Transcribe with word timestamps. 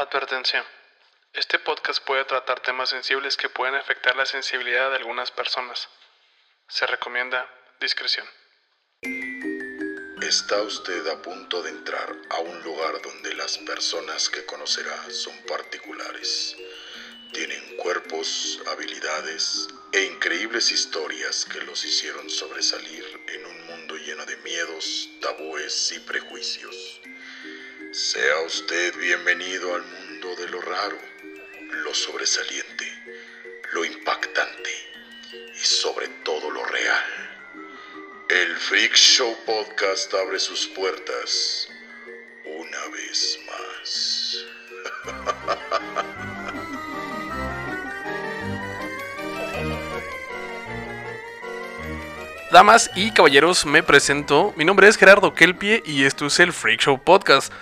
Advertencia. 0.00 0.64
Este 1.34 1.58
podcast 1.58 2.02
puede 2.02 2.24
tratar 2.24 2.60
temas 2.60 2.88
sensibles 2.88 3.36
que 3.36 3.50
pueden 3.50 3.74
afectar 3.74 4.16
la 4.16 4.24
sensibilidad 4.24 4.88
de 4.88 4.96
algunas 4.96 5.30
personas. 5.30 5.90
Se 6.68 6.86
recomienda 6.86 7.46
discreción. 7.82 8.26
Está 10.22 10.62
usted 10.62 11.06
a 11.06 11.20
punto 11.20 11.62
de 11.62 11.68
entrar 11.68 12.16
a 12.30 12.38
un 12.38 12.62
lugar 12.62 13.02
donde 13.02 13.34
las 13.34 13.58
personas 13.58 14.30
que 14.30 14.46
conocerá 14.46 14.96
son 15.10 15.36
particulares. 15.46 16.56
Tienen 17.34 17.76
cuerpos, 17.76 18.58
habilidades 18.68 19.68
e 19.92 20.04
increíbles 20.04 20.72
historias 20.72 21.44
que 21.44 21.60
los 21.60 21.84
hicieron 21.84 22.30
sobresalir 22.30 23.04
en 23.28 23.44
un 23.44 23.66
mundo 23.66 23.96
lleno 23.96 24.24
de 24.24 24.38
miedos, 24.38 25.10
tabúes 25.20 25.92
y 25.92 26.00
prejuicios. 26.00 27.02
Sea 27.92 28.42
usted 28.46 28.96
bienvenido 28.98 29.74
al 29.74 29.82
mundo 29.82 30.36
de 30.36 30.48
lo 30.48 30.60
raro, 30.60 30.96
lo 31.82 31.92
sobresaliente, 31.92 32.86
lo 33.72 33.84
impactante 33.84 34.70
y 35.32 35.58
sobre 35.58 36.06
todo 36.22 36.52
lo 36.52 36.64
real. 36.66 37.04
El 38.28 38.56
Freak 38.58 38.94
Show 38.94 39.36
Podcast 39.44 40.14
abre 40.14 40.38
sus 40.38 40.68
puertas 40.68 41.68
una 42.44 42.88
vez 42.94 43.40
más. 43.48 44.44
Damas 52.52 52.90
y 52.96 53.12
caballeros, 53.12 53.64
me 53.64 53.84
presento. 53.84 54.52
Mi 54.56 54.64
nombre 54.64 54.88
es 54.88 54.96
Gerardo 54.96 55.34
Kelpie 55.34 55.84
y 55.86 56.04
esto 56.04 56.26
es 56.26 56.40
el 56.40 56.52
Freak 56.52 56.80
Show 56.80 57.00
Podcast. 57.00 57.52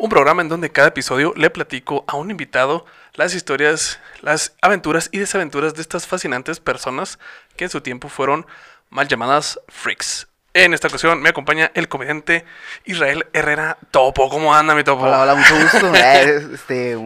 Un 0.00 0.10
programa 0.10 0.42
en 0.42 0.48
donde 0.48 0.70
cada 0.70 0.88
episodio 0.88 1.34
le 1.36 1.50
platico 1.50 2.04
a 2.06 2.14
un 2.14 2.30
invitado 2.30 2.86
las 3.14 3.34
historias, 3.34 3.98
las 4.22 4.52
aventuras 4.62 5.08
y 5.10 5.18
desaventuras 5.18 5.74
de 5.74 5.82
estas 5.82 6.06
fascinantes 6.06 6.60
personas 6.60 7.18
que 7.56 7.64
en 7.64 7.70
su 7.70 7.80
tiempo 7.80 8.08
fueron 8.08 8.46
mal 8.90 9.08
llamadas 9.08 9.58
freaks. 9.66 10.28
En 10.54 10.72
esta 10.72 10.86
ocasión 10.86 11.20
me 11.20 11.30
acompaña 11.30 11.72
el 11.74 11.88
comediante 11.88 12.44
Israel 12.84 13.26
Herrera 13.32 13.76
Topo. 13.90 14.28
¿Cómo 14.30 14.54
anda 14.54 14.76
mi 14.76 14.84
Topo? 14.84 15.02
Hola, 15.02 15.22
hola, 15.22 15.34
mucho 15.34 15.56
gusto. 15.58 15.92
Eh, 15.94 16.48
este, 16.54 16.96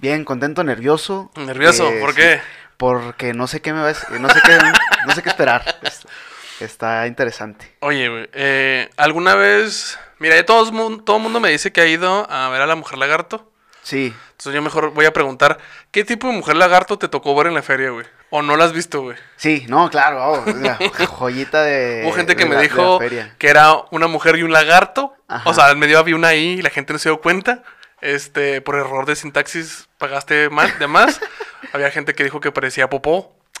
bien, 0.00 0.24
contento, 0.24 0.64
nervioso. 0.64 1.30
¿Nervioso? 1.36 1.92
Eh, 1.92 2.00
¿Por 2.00 2.10
sí, 2.10 2.16
qué? 2.16 2.40
porque 2.76 3.34
no 3.34 3.46
sé 3.46 3.62
qué 3.62 3.72
me 3.72 3.80
va 3.80 3.90
a 3.90 4.18
no 4.18 4.28
sé 4.28 4.40
qué, 4.44 4.58
no 5.06 5.14
sé 5.14 5.22
qué 5.22 5.28
esperar. 5.28 5.62
Es- 6.56 6.62
Está 6.72 7.06
interesante. 7.06 7.74
Oye, 7.80 8.08
güey, 8.08 8.28
eh, 8.32 8.88
¿alguna 8.96 9.34
vez... 9.34 9.98
Mira, 10.18 10.36
ya 10.36 10.46
todo 10.46 10.64
el 10.66 10.72
mundo, 10.72 11.02
todo 11.04 11.18
mundo 11.18 11.40
me 11.40 11.50
dice 11.50 11.72
que 11.72 11.80
ha 11.80 11.86
ido 11.86 12.30
a 12.30 12.48
ver 12.50 12.62
a 12.62 12.66
la 12.66 12.76
mujer 12.76 12.98
lagarto. 12.98 13.48
Sí, 13.82 14.14
Entonces 14.30 14.54
yo 14.54 14.62
mejor 14.62 14.90
voy 14.92 15.06
a 15.06 15.12
preguntar, 15.12 15.58
¿qué 15.90 16.04
tipo 16.04 16.28
de 16.28 16.34
mujer 16.34 16.54
lagarto 16.56 16.98
te 16.98 17.08
tocó 17.08 17.34
ver 17.34 17.48
en 17.48 17.54
la 17.54 17.62
feria, 17.62 17.90
güey? 17.90 18.06
¿O 18.30 18.40
no 18.40 18.56
la 18.56 18.64
has 18.66 18.72
visto, 18.72 19.02
güey? 19.02 19.16
sí, 19.36 19.66
no, 19.68 19.90
claro, 19.90 20.24
oh, 20.24 20.44
joyita 21.08 21.64
de. 21.64 22.02
Hubo 22.04 22.12
gente 22.12 22.36
que 22.36 22.46
me 22.46 22.54
la- 22.54 22.60
dijo 22.60 23.00
que 23.38 23.48
era 23.48 23.74
una 23.90 24.06
mujer 24.06 24.36
y 24.36 24.44
un 24.44 24.52
lagarto. 24.52 25.16
Ajá. 25.26 25.50
O 25.50 25.52
sea, 25.52 25.70
en 25.72 25.80
medio 25.80 25.98
había 25.98 26.14
una 26.14 26.28
ahí 26.28 26.58
y 26.58 26.62
la 26.62 26.70
gente 26.70 26.92
no 26.92 27.00
se 27.00 27.08
dio 27.08 27.20
cuenta. 27.20 27.64
Este, 28.00 28.60
por 28.60 28.76
error 28.76 29.04
de 29.06 29.16
sintaxis 29.16 29.88
pagaste 29.98 30.48
más, 30.50 30.78
de 30.78 30.86
más. 30.86 31.20
había 31.72 31.90
gente 31.90 32.14
que 32.14 32.22
dijo 32.22 32.38
que 32.40 32.52
parecía 32.52 32.88
popó. 32.88 33.34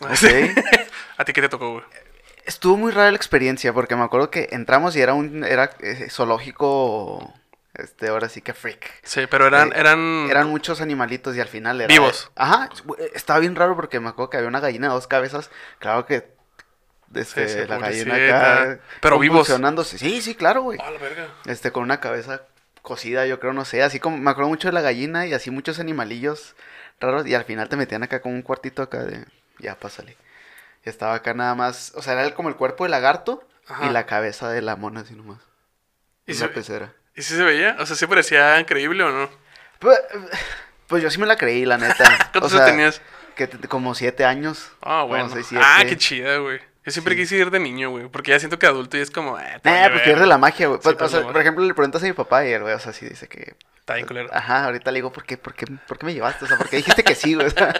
¿A 1.16 1.24
ti 1.24 1.32
qué 1.32 1.42
te 1.42 1.48
tocó, 1.48 1.72
güey? 1.72 1.84
Estuvo 2.44 2.76
muy 2.76 2.92
rara 2.92 3.10
la 3.10 3.16
experiencia 3.16 3.72
porque 3.72 3.96
me 3.96 4.02
acuerdo 4.02 4.30
que 4.30 4.48
entramos 4.52 4.96
y 4.96 5.00
era 5.00 5.14
un 5.14 5.44
era 5.44 5.70
eh, 5.80 6.08
zoológico. 6.10 7.32
Este, 7.74 8.08
ahora 8.08 8.28
sí 8.28 8.42
que 8.42 8.52
freak. 8.52 8.90
Sí, 9.02 9.26
pero 9.30 9.46
eran, 9.46 9.68
Eh, 9.68 9.76
eran, 9.76 10.26
Eran 10.28 10.50
muchos 10.50 10.80
animalitos 10.80 11.34
y 11.36 11.40
al 11.40 11.48
final 11.48 11.80
era... 11.80 11.88
Vivos. 11.88 12.30
Ajá, 12.36 12.68
estaba 13.14 13.38
bien 13.38 13.56
raro 13.56 13.74
porque 13.76 13.98
me 13.98 14.10
acuerdo 14.10 14.28
que 14.28 14.36
había 14.36 14.48
una 14.48 14.60
gallina 14.60 14.88
de 14.88 14.94
dos 14.94 15.06
cabezas. 15.06 15.50
Claro 15.78 16.04
que... 16.04 16.30
Este, 17.14 17.48
Sí, 17.48 17.60
sí, 17.60 17.66
la 17.66 17.78
gallina 17.78 18.14
acá... 18.14 18.78
Pero 19.00 19.18
vivos. 19.18 19.48
Sí, 19.86 20.20
sí, 20.20 20.34
claro, 20.34 20.62
güey. 20.62 20.78
La 20.78 20.90
verga. 20.98 21.28
Este, 21.46 21.72
con 21.72 21.82
una 21.82 22.00
cabeza 22.00 22.42
cocida, 22.82 23.26
yo 23.26 23.40
creo, 23.40 23.54
no 23.54 23.64
sé. 23.64 23.82
Así 23.82 24.00
como... 24.00 24.18
Me 24.18 24.30
acuerdo 24.30 24.50
mucho 24.50 24.68
de 24.68 24.72
la 24.72 24.82
gallina 24.82 25.26
y 25.26 25.32
así 25.32 25.50
muchos 25.50 25.78
animalillos 25.80 26.54
raros. 27.00 27.26
Y 27.26 27.34
al 27.34 27.44
final 27.44 27.70
te 27.70 27.76
metían 27.76 28.02
acá 28.02 28.20
con 28.20 28.32
un 28.32 28.42
cuartito 28.42 28.82
acá 28.82 29.02
de... 29.04 29.24
Ya, 29.58 29.76
pásale. 29.76 30.16
Estaba 30.84 31.14
acá 31.14 31.34
nada 31.34 31.54
más... 31.54 31.92
O 31.94 32.02
sea, 32.02 32.14
era 32.14 32.24
el- 32.24 32.34
como 32.34 32.48
el 32.48 32.56
cuerpo 32.56 32.84
del 32.84 32.90
lagarto 32.90 33.46
Ajá. 33.68 33.86
y 33.86 33.90
la 33.90 34.06
cabeza 34.06 34.48
de 34.50 34.62
la 34.62 34.76
mona 34.76 35.00
así 35.00 35.14
nomás. 35.14 35.40
¿Y 36.26 36.32
¿Y 36.32 36.34
se- 36.34 36.48
pecera. 36.48 36.92
¿Y 37.14 37.22
si 37.22 37.34
se 37.36 37.42
veía? 37.42 37.76
O 37.78 37.86
sea, 37.86 37.94
¿sí 37.96 38.06
parecía 38.06 38.58
increíble 38.58 39.02
o 39.04 39.10
no? 39.10 39.30
Pues, 39.78 39.98
pues 40.86 41.02
yo 41.02 41.10
sí 41.10 41.18
me 41.20 41.26
la 41.26 41.36
creí, 41.36 41.64
la 41.64 41.78
neta. 41.78 42.04
¿Cuántos 42.32 42.54
años 42.54 42.66
tenías? 42.66 43.02
Que 43.36 43.46
te- 43.46 43.68
como 43.68 43.94
siete 43.94 44.24
años. 44.24 44.70
Ah, 44.80 45.00
como 45.02 45.08
bueno. 45.08 45.28
seis, 45.30 45.46
siete. 45.48 45.64
ah, 45.66 45.82
qué 45.86 45.96
chida, 45.96 46.38
güey. 46.38 46.60
Yo 46.84 46.90
siempre 46.90 47.14
Sí. 47.14 47.20
quise 47.22 47.36
ir 47.36 47.50
de 47.50 47.60
niño, 47.60 47.90
güey. 47.90 48.08
Porque 48.08 48.30
ya 48.32 48.38
siento 48.40 48.58
que 48.58 48.66
adulto 48.66 48.96
y 48.96 49.00
es 49.00 49.10
como... 49.10 49.38
Eh, 49.38 49.60
Nah, 49.62 49.70
vale 49.72 49.90
pues 49.90 50.02
pierde 50.02 50.26
la 50.26 50.36
magia, 50.38 50.66
güey. 50.66 50.80
Sí, 50.82 50.88
Pues, 50.98 51.00
o 51.00 51.08
sea, 51.08 51.22
por 51.30 51.40
ejemplo, 51.40 51.64
le 51.64 51.74
preguntas 51.74 52.02
a 52.02 52.06
mi 52.06 52.12
papá 52.12 52.44
y 52.44 52.52
el 52.52 52.62
güey, 52.62 52.74
o 52.74 52.78
sea, 52.80 52.92
sí 52.92 53.06
dice 53.08 53.28
que... 53.28 53.54
Está 53.82 53.94
bien 53.94 54.06
culero. 54.06 54.28
Ajá, 54.32 54.66
ahorita 54.66 54.92
le 54.92 54.98
digo, 54.98 55.12
¿por 55.12 55.24
qué, 55.24 55.36
por 55.36 55.54
qué, 55.54 55.66
por 55.88 55.98
qué 55.98 56.06
me 56.06 56.14
llevaste? 56.14 56.44
O 56.44 56.48
sea, 56.48 56.56
porque 56.56 56.76
dijiste 56.76 57.02
que 57.02 57.16
sí, 57.16 57.34
güey. 57.34 57.46
O 57.48 57.50
sea, 57.50 57.74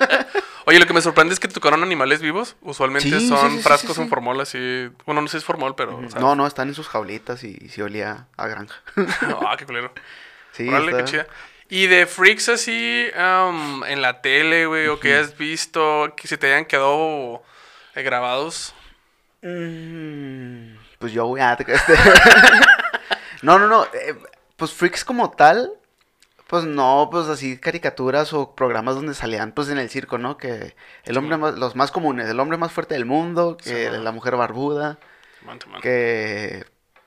Oye, 0.64 0.80
lo 0.80 0.86
que 0.86 0.92
me 0.92 1.00
sorprende 1.00 1.32
es 1.32 1.38
que 1.38 1.46
tocaron 1.46 1.82
animales 1.84 2.20
vivos. 2.20 2.56
Usualmente 2.60 3.08
Sí, 3.20 3.28
son 3.28 3.50
sí, 3.52 3.56
sí, 3.58 3.62
frascos 3.62 3.98
en 3.98 4.08
formol 4.08 4.40
así. 4.40 4.90
Bueno, 5.06 5.20
no 5.20 5.28
sé 5.28 5.32
si 5.32 5.36
es 5.38 5.44
formol, 5.44 5.76
pero. 5.76 5.96
o 5.98 6.10
sea, 6.10 6.20
no, 6.20 6.34
no, 6.34 6.46
están 6.46 6.66
en 6.68 6.74
sus 6.74 6.88
jaulitas 6.88 7.44
y 7.44 7.54
sí 7.68 7.82
olía 7.82 8.26
a 8.36 8.46
granja. 8.48 8.74
Ah, 9.46 9.54
qué 9.56 9.64
culero. 9.64 9.92
Sí, 10.52 10.68
Órale, 10.68 10.96
qué 10.96 11.04
chida. 11.04 11.26
Y 11.68 11.86
de 11.86 12.06
freaks 12.06 12.48
así 12.48 13.06
en 13.14 14.02
la 14.02 14.20
tele, 14.22 14.66
güey, 14.66 14.88
o 14.88 14.98
que 14.98 15.16
has 15.16 15.38
visto, 15.38 16.12
que 16.16 16.26
se 16.26 16.36
te 16.36 16.48
hayan 16.48 16.64
quedado 16.64 17.42
eh, 17.94 18.02
grabados. 18.02 18.74
Mm, 19.40 20.76
pues 20.98 21.12
yo, 21.12 21.26
güey. 21.26 21.42
ah, 21.42 21.56
no, 23.42 23.58
no, 23.58 23.68
no. 23.68 23.84
eh, 23.86 24.16
pues 24.56 24.72
freaks 24.72 25.04
como 25.04 25.30
tal. 25.30 25.72
Pues 26.52 26.64
no, 26.66 27.08
pues 27.10 27.28
así 27.28 27.56
caricaturas 27.56 28.34
o 28.34 28.54
programas 28.54 28.94
donde 28.94 29.14
salían 29.14 29.52
pues 29.52 29.70
en 29.70 29.78
el 29.78 29.88
circo, 29.88 30.18
¿no? 30.18 30.36
Que 30.36 30.76
el 31.04 31.16
hombre 31.16 31.38
más, 31.38 31.54
los 31.54 31.76
más 31.76 31.90
comunes, 31.90 32.28
el 32.28 32.38
hombre 32.40 32.58
más 32.58 32.70
fuerte 32.70 32.92
del 32.92 33.06
mundo, 33.06 33.56
que 33.56 33.88
Sí, 33.90 33.96
la 33.98 34.12
mujer 34.12 34.36
barbuda, 34.36 34.98
Man, 35.46 35.58
man. 35.70 35.80
que 35.80 36.66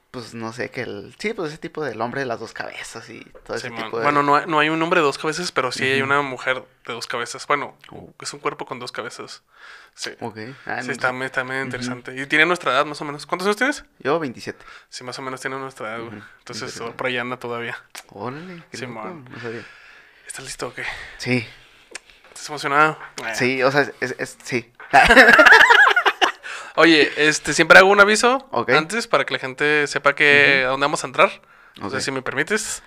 pues 0.10 0.34
no 0.34 0.52
sé, 0.52 0.72
que 0.72 0.82
el 0.82 1.14
sí, 1.20 1.34
pues 1.36 1.50
ese 1.50 1.60
tipo 1.60 1.84
del 1.84 2.02
hombre 2.02 2.22
de 2.22 2.26
las 2.26 2.40
dos 2.40 2.54
cabezas 2.54 3.08
y 3.12 3.20
todo 3.46 3.56
ese 3.56 3.70
man. 3.70 3.84
tipo 3.84 3.98
de 4.00 4.06
Bueno, 4.06 4.24
no 4.24 4.36
hay, 4.36 4.48
no 4.48 4.58
hay 4.58 4.70
un 4.70 4.82
hombre 4.82 5.02
de 5.02 5.06
dos 5.06 5.20
cabezas, 5.20 5.52
pero 5.52 5.72
sí 5.72 5.84
hay 5.84 6.02
una 6.02 6.24
mujer 6.24 6.64
de 6.88 6.94
dos 6.94 7.06
cabezas. 7.06 7.46
Bueno, 7.46 7.78
es 8.20 8.34
un 8.34 8.40
cuerpo 8.40 8.66
con 8.66 8.80
dos 8.80 8.92
cabezas. 8.92 9.44
Sí. 9.94 10.10
Ok. 10.22 10.40
ah, 10.66 10.82
Sí, 10.82 10.88
no 10.88 10.94
está, 10.94 11.12
está 11.24 11.44
medio 11.44 11.64
interesante. 11.64 12.20
Y 12.20 12.26
tiene 12.26 12.48
nuestra 12.48 12.72
edad, 12.72 12.86
más 12.86 13.00
o 13.00 13.06
menos. 13.06 13.28
¿Cuántos 13.28 13.46
años 13.46 13.58
tienes? 13.58 13.86
Yo 14.00 14.20
27. 14.20 14.58
Sí, 14.90 15.04
más 15.04 15.20
o 15.20 15.22
menos 15.22 15.40
tiene 15.40 15.60
nuestra 15.60 15.96
edad, 15.98 16.06
güey. 16.06 16.24
Entonces, 16.40 16.82
por 16.96 17.06
ahí 17.06 17.18
anda 17.18 17.38
todavía. 17.38 17.78
Órale, 18.10 18.64
qué 18.72 18.78
Sí, 18.78 18.86
loco, 18.86 19.04
no 19.30 19.40
sabía. 19.42 19.64
¿Estás 20.28 20.46
listo 20.46 20.68
o 20.68 20.74
qué? 20.74 20.84
Sí, 21.18 21.48
¿Estás 22.30 22.50
emocionado? 22.50 22.98
Sí, 23.34 23.62
o 23.64 23.72
sea, 23.72 23.90
es, 24.02 24.16
es- 24.18 24.38
sí. 24.44 24.72
Oye, 26.78 27.12
este, 27.18 27.54
siempre 27.54 27.80
hago 27.80 27.90
un 27.90 28.00
aviso 28.02 28.48
Ok. 28.52 28.70
antes 28.72 29.08
para 29.08 29.26
que 29.26 29.34
la 29.34 29.40
gente 29.40 29.88
sepa 29.88 30.14
que 30.14 30.64
a 30.66 30.70
dónde 30.70 30.84
vamos 30.86 31.04
a 31.04 31.08
entrar. 31.08 31.42
No 31.80 31.90
sé 31.90 31.98
Ok. 31.98 32.02
si 32.02 32.12
me 32.12 32.22
permites. 32.22 32.84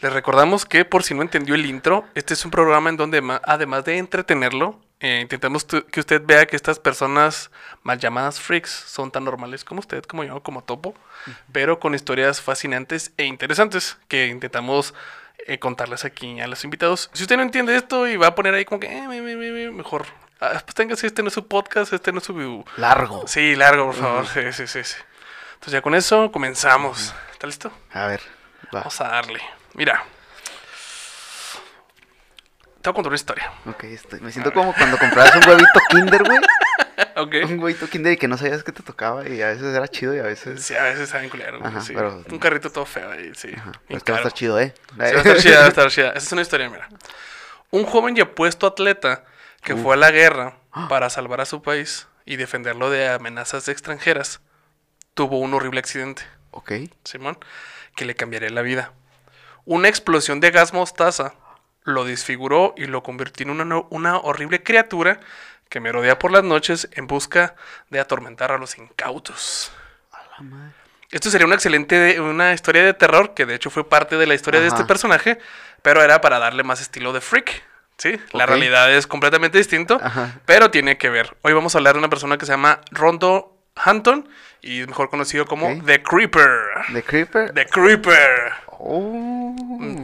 Les 0.00 0.12
recordamos 0.12 0.66
que, 0.66 0.84
por 0.84 1.02
si 1.02 1.14
no 1.14 1.22
entendió 1.22 1.54
el 1.54 1.64
intro, 1.64 2.06
este 2.14 2.34
es 2.34 2.44
un 2.44 2.50
programa 2.50 2.90
en 2.90 2.98
donde, 2.98 3.22
además 3.44 3.84
de 3.86 3.96
entretenerlo, 3.96 4.78
eh, 5.00 5.20
intentamos 5.20 5.64
que 5.64 6.00
usted 6.00 6.22
vea 6.24 6.46
que 6.46 6.56
estas 6.56 6.78
personas 6.78 7.50
mal 7.82 7.98
llamadas 7.98 8.40
freaks 8.40 8.70
son 8.70 9.10
tan 9.10 9.24
normales 9.24 9.64
como 9.64 9.80
usted, 9.80 10.02
como 10.04 10.24
yo, 10.24 10.42
como 10.42 10.64
Topo, 10.64 10.94
pero 11.52 11.78
con 11.78 11.94
historias 11.94 12.40
fascinantes 12.40 13.12
e 13.16 13.24
interesantes 13.24 13.98
que 14.08 14.26
intentamos 14.28 14.94
eh, 15.46 15.58
contarles 15.58 16.04
aquí 16.04 16.40
a 16.40 16.46
los 16.46 16.64
invitados. 16.64 17.10
Si 17.12 17.22
usted 17.22 17.36
no 17.36 17.42
entiende 17.42 17.76
esto 17.76 18.08
y 18.08 18.16
va 18.16 18.28
a 18.28 18.34
poner 18.34 18.54
ahí 18.54 18.64
como 18.64 18.80
que, 18.80 18.86
eh, 18.86 19.06
me- 19.06 19.20
me- 19.20 19.36
me- 19.36 19.52
me- 19.52 19.70
mejor, 19.70 20.06
ah, 20.40 20.60
pues 20.64 20.74
tenga, 20.74 20.96
si 20.96 21.06
este 21.06 21.22
no 21.22 21.28
es 21.28 21.34
su 21.34 21.46
podcast, 21.46 21.92
este 21.92 22.10
no 22.10 22.18
es 22.18 22.24
su 22.24 22.64
Largo. 22.76 23.26
Sí, 23.28 23.54
largo, 23.54 23.86
por 23.86 23.94
favor. 23.94 24.26
Sí, 24.26 24.40
sí, 24.52 24.66
sí, 24.66 24.82
sí. 24.82 24.96
Entonces 25.54 25.72
ya 25.74 25.82
con 25.82 25.94
eso 25.94 26.32
comenzamos. 26.32 27.14
¿Está 27.32 27.46
listo? 27.46 27.70
A 27.92 28.06
ver, 28.06 28.20
va. 28.74 28.80
Vamos 28.80 29.00
a 29.00 29.08
darle. 29.08 29.40
Mira. 29.74 30.04
Te 32.86 32.90
voy 32.90 32.92
a 32.92 32.94
contar 32.94 33.08
una 33.10 33.16
historia. 33.16 33.52
Ok, 33.66 33.82
estoy- 33.82 34.20
me 34.20 34.30
siento 34.30 34.52
como 34.52 34.72
cuando 34.72 34.96
comprabas 34.96 35.34
un 35.34 35.48
huevito 35.48 35.80
Kinder, 35.90 36.22
güey. 36.22 36.38
¿Ok? 37.16 37.34
Un 37.50 37.58
huevito 37.58 37.88
Kinder 37.88 38.12
y 38.12 38.16
que 38.16 38.28
no 38.28 38.38
sabías 38.38 38.62
que 38.62 38.70
te 38.70 38.84
tocaba 38.84 39.28
y 39.28 39.42
a 39.42 39.48
veces 39.48 39.74
era 39.74 39.88
chido 39.88 40.14
y 40.14 40.20
a 40.20 40.22
veces... 40.22 40.62
Sí, 40.62 40.76
a 40.76 40.84
veces 40.84 41.08
saben 41.08 41.28
culero. 41.28 41.58
Ajá, 41.66 41.80
sí. 41.80 41.92
pero- 41.96 42.22
Un 42.30 42.38
carrito 42.38 42.70
todo 42.70 42.86
feo 42.86 43.10
ahí, 43.10 43.32
sí. 43.34 43.50
Ajá, 43.56 43.72
pero 43.88 43.98
este 43.98 44.12
va 44.12 44.18
a 44.18 44.20
estar 44.20 44.32
chido, 44.32 44.60
¿eh? 44.60 44.72
Sí, 44.90 44.94
va 44.98 45.04
a 45.04 45.08
estar 45.10 45.36
chida, 45.38 45.58
va 45.58 45.64
a 45.64 45.68
estar 45.68 45.90
chida. 45.90 46.08
Esa 46.10 46.18
es 46.26 46.32
una 46.32 46.42
historia, 46.42 46.70
mira. 46.70 46.88
Un 47.72 47.84
joven 47.86 48.16
y 48.16 48.20
apuesto 48.20 48.68
atleta 48.68 49.24
que 49.62 49.74
fue 49.74 49.94
a 49.94 49.96
la 49.96 50.12
guerra 50.12 50.54
para 50.88 51.10
salvar 51.10 51.40
a 51.40 51.44
su 51.44 51.62
país 51.62 52.06
y 52.24 52.36
defenderlo 52.36 52.88
de 52.88 53.08
amenazas 53.08 53.66
extranjeras 53.66 54.40
tuvo 55.14 55.40
un 55.40 55.52
horrible 55.54 55.80
accidente. 55.80 56.22
Ok. 56.52 56.70
Simón, 57.02 57.36
que 57.96 58.04
le 58.04 58.14
cambiaría 58.14 58.50
la 58.50 58.62
vida. 58.62 58.92
Una 59.64 59.88
explosión 59.88 60.38
de 60.38 60.52
gas 60.52 60.72
mostaza 60.72 61.34
lo 61.86 62.04
desfiguró 62.04 62.74
y 62.76 62.86
lo 62.86 63.02
convirtió 63.02 63.44
en 63.44 63.60
una, 63.60 63.82
una 63.88 64.18
horrible 64.18 64.62
criatura 64.62 65.20
que 65.68 65.80
merodea 65.80 66.18
por 66.18 66.30
las 66.32 66.44
noches 66.44 66.88
en 66.92 67.06
busca 67.06 67.54
de 67.90 68.00
atormentar 68.00 68.52
a 68.52 68.58
los 68.58 68.76
incautos. 68.76 69.72
A 70.12 70.22
la 70.36 70.42
madre. 70.42 70.72
Esto 71.12 71.30
sería 71.30 71.46
una 71.46 71.54
excelente, 71.54 72.20
una 72.20 72.52
historia 72.52 72.84
de 72.84 72.92
terror, 72.92 73.34
que 73.34 73.46
de 73.46 73.54
hecho 73.54 73.70
fue 73.70 73.88
parte 73.88 74.16
de 74.16 74.26
la 74.26 74.34
historia 74.34 74.60
de 74.60 74.66
este 74.66 74.84
personaje, 74.84 75.38
pero 75.80 76.02
era 76.02 76.20
para 76.20 76.40
darle 76.40 76.64
más 76.64 76.80
estilo 76.80 77.12
de 77.12 77.20
freak. 77.20 77.62
¿Sí? 77.98 78.20
La 78.32 78.44
realidad 78.44 78.92
es 78.92 79.06
completamente 79.06 79.56
distinto, 79.56 79.98
Ajá. 80.02 80.34
pero 80.44 80.70
tiene 80.70 80.98
que 80.98 81.08
ver. 81.08 81.34
Hoy 81.40 81.54
vamos 81.54 81.74
a 81.74 81.78
hablar 81.78 81.94
de 81.94 82.00
una 82.00 82.10
persona 82.10 82.36
que 82.36 82.44
se 82.44 82.52
llama 82.52 82.82
Rondo 82.90 83.55
Hampton 83.76 84.28
y 84.62 84.80
es 84.80 84.88
mejor 84.88 85.10
conocido 85.10 85.46
como. 85.46 85.82
The 85.84 86.02
Creeper. 86.02 86.50
¿The 86.92 87.02
Creeper? 87.02 87.52
The 87.52 87.66
Creeper. 87.66 88.52
Oh. 88.78 89.54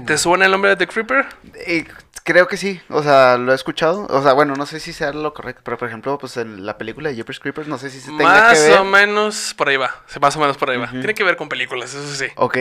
¿Te 0.07 0.17
suena 0.19 0.45
el 0.47 0.51
nombre 0.53 0.71
de 0.71 0.77
The 0.77 0.87
Creeper? 0.87 1.27
Eh, 1.67 1.85
creo 2.25 2.49
que 2.49 2.57
sí, 2.57 2.81
o 2.89 3.03
sea, 3.03 3.37
lo 3.37 3.53
he 3.53 3.55
escuchado. 3.55 4.07
O 4.09 4.23
sea, 4.23 4.33
bueno, 4.33 4.55
no 4.57 4.65
sé 4.67 4.81
si 4.81 4.93
sea 4.93 5.13
lo 5.13 5.35
correcto, 5.35 5.63
pero 5.65 5.77
por 5.79 5.89
ejemplo, 5.89 6.17
pues 6.19 6.37
en 6.37 6.65
la 6.65 6.79
película 6.79 7.09
de 7.11 7.17
Jeepers 7.17 7.41
Creepers, 7.41 7.69
no 7.69 7.79
sé 7.79 7.91
si 7.91 8.01
se 8.01 8.09
tenga 8.11 8.25
Más 8.25 8.59
que 8.59 8.69
ver. 8.71 8.79
o 8.79 8.85
menos 8.85 9.55
por 9.57 9.69
ahí 9.69 9.77
va. 9.77 9.95
Más 10.21 10.37
o 10.37 10.41
menos 10.41 10.57
por 10.57 10.71
ahí 10.71 10.79
va. 10.79 10.89
Tiene 10.91 11.15
que 11.15 11.25
ver 11.25 11.37
con 11.37 11.49
películas, 11.49 11.95
eso 11.95 12.15
sí. 12.15 12.27
Ok, 12.37 12.59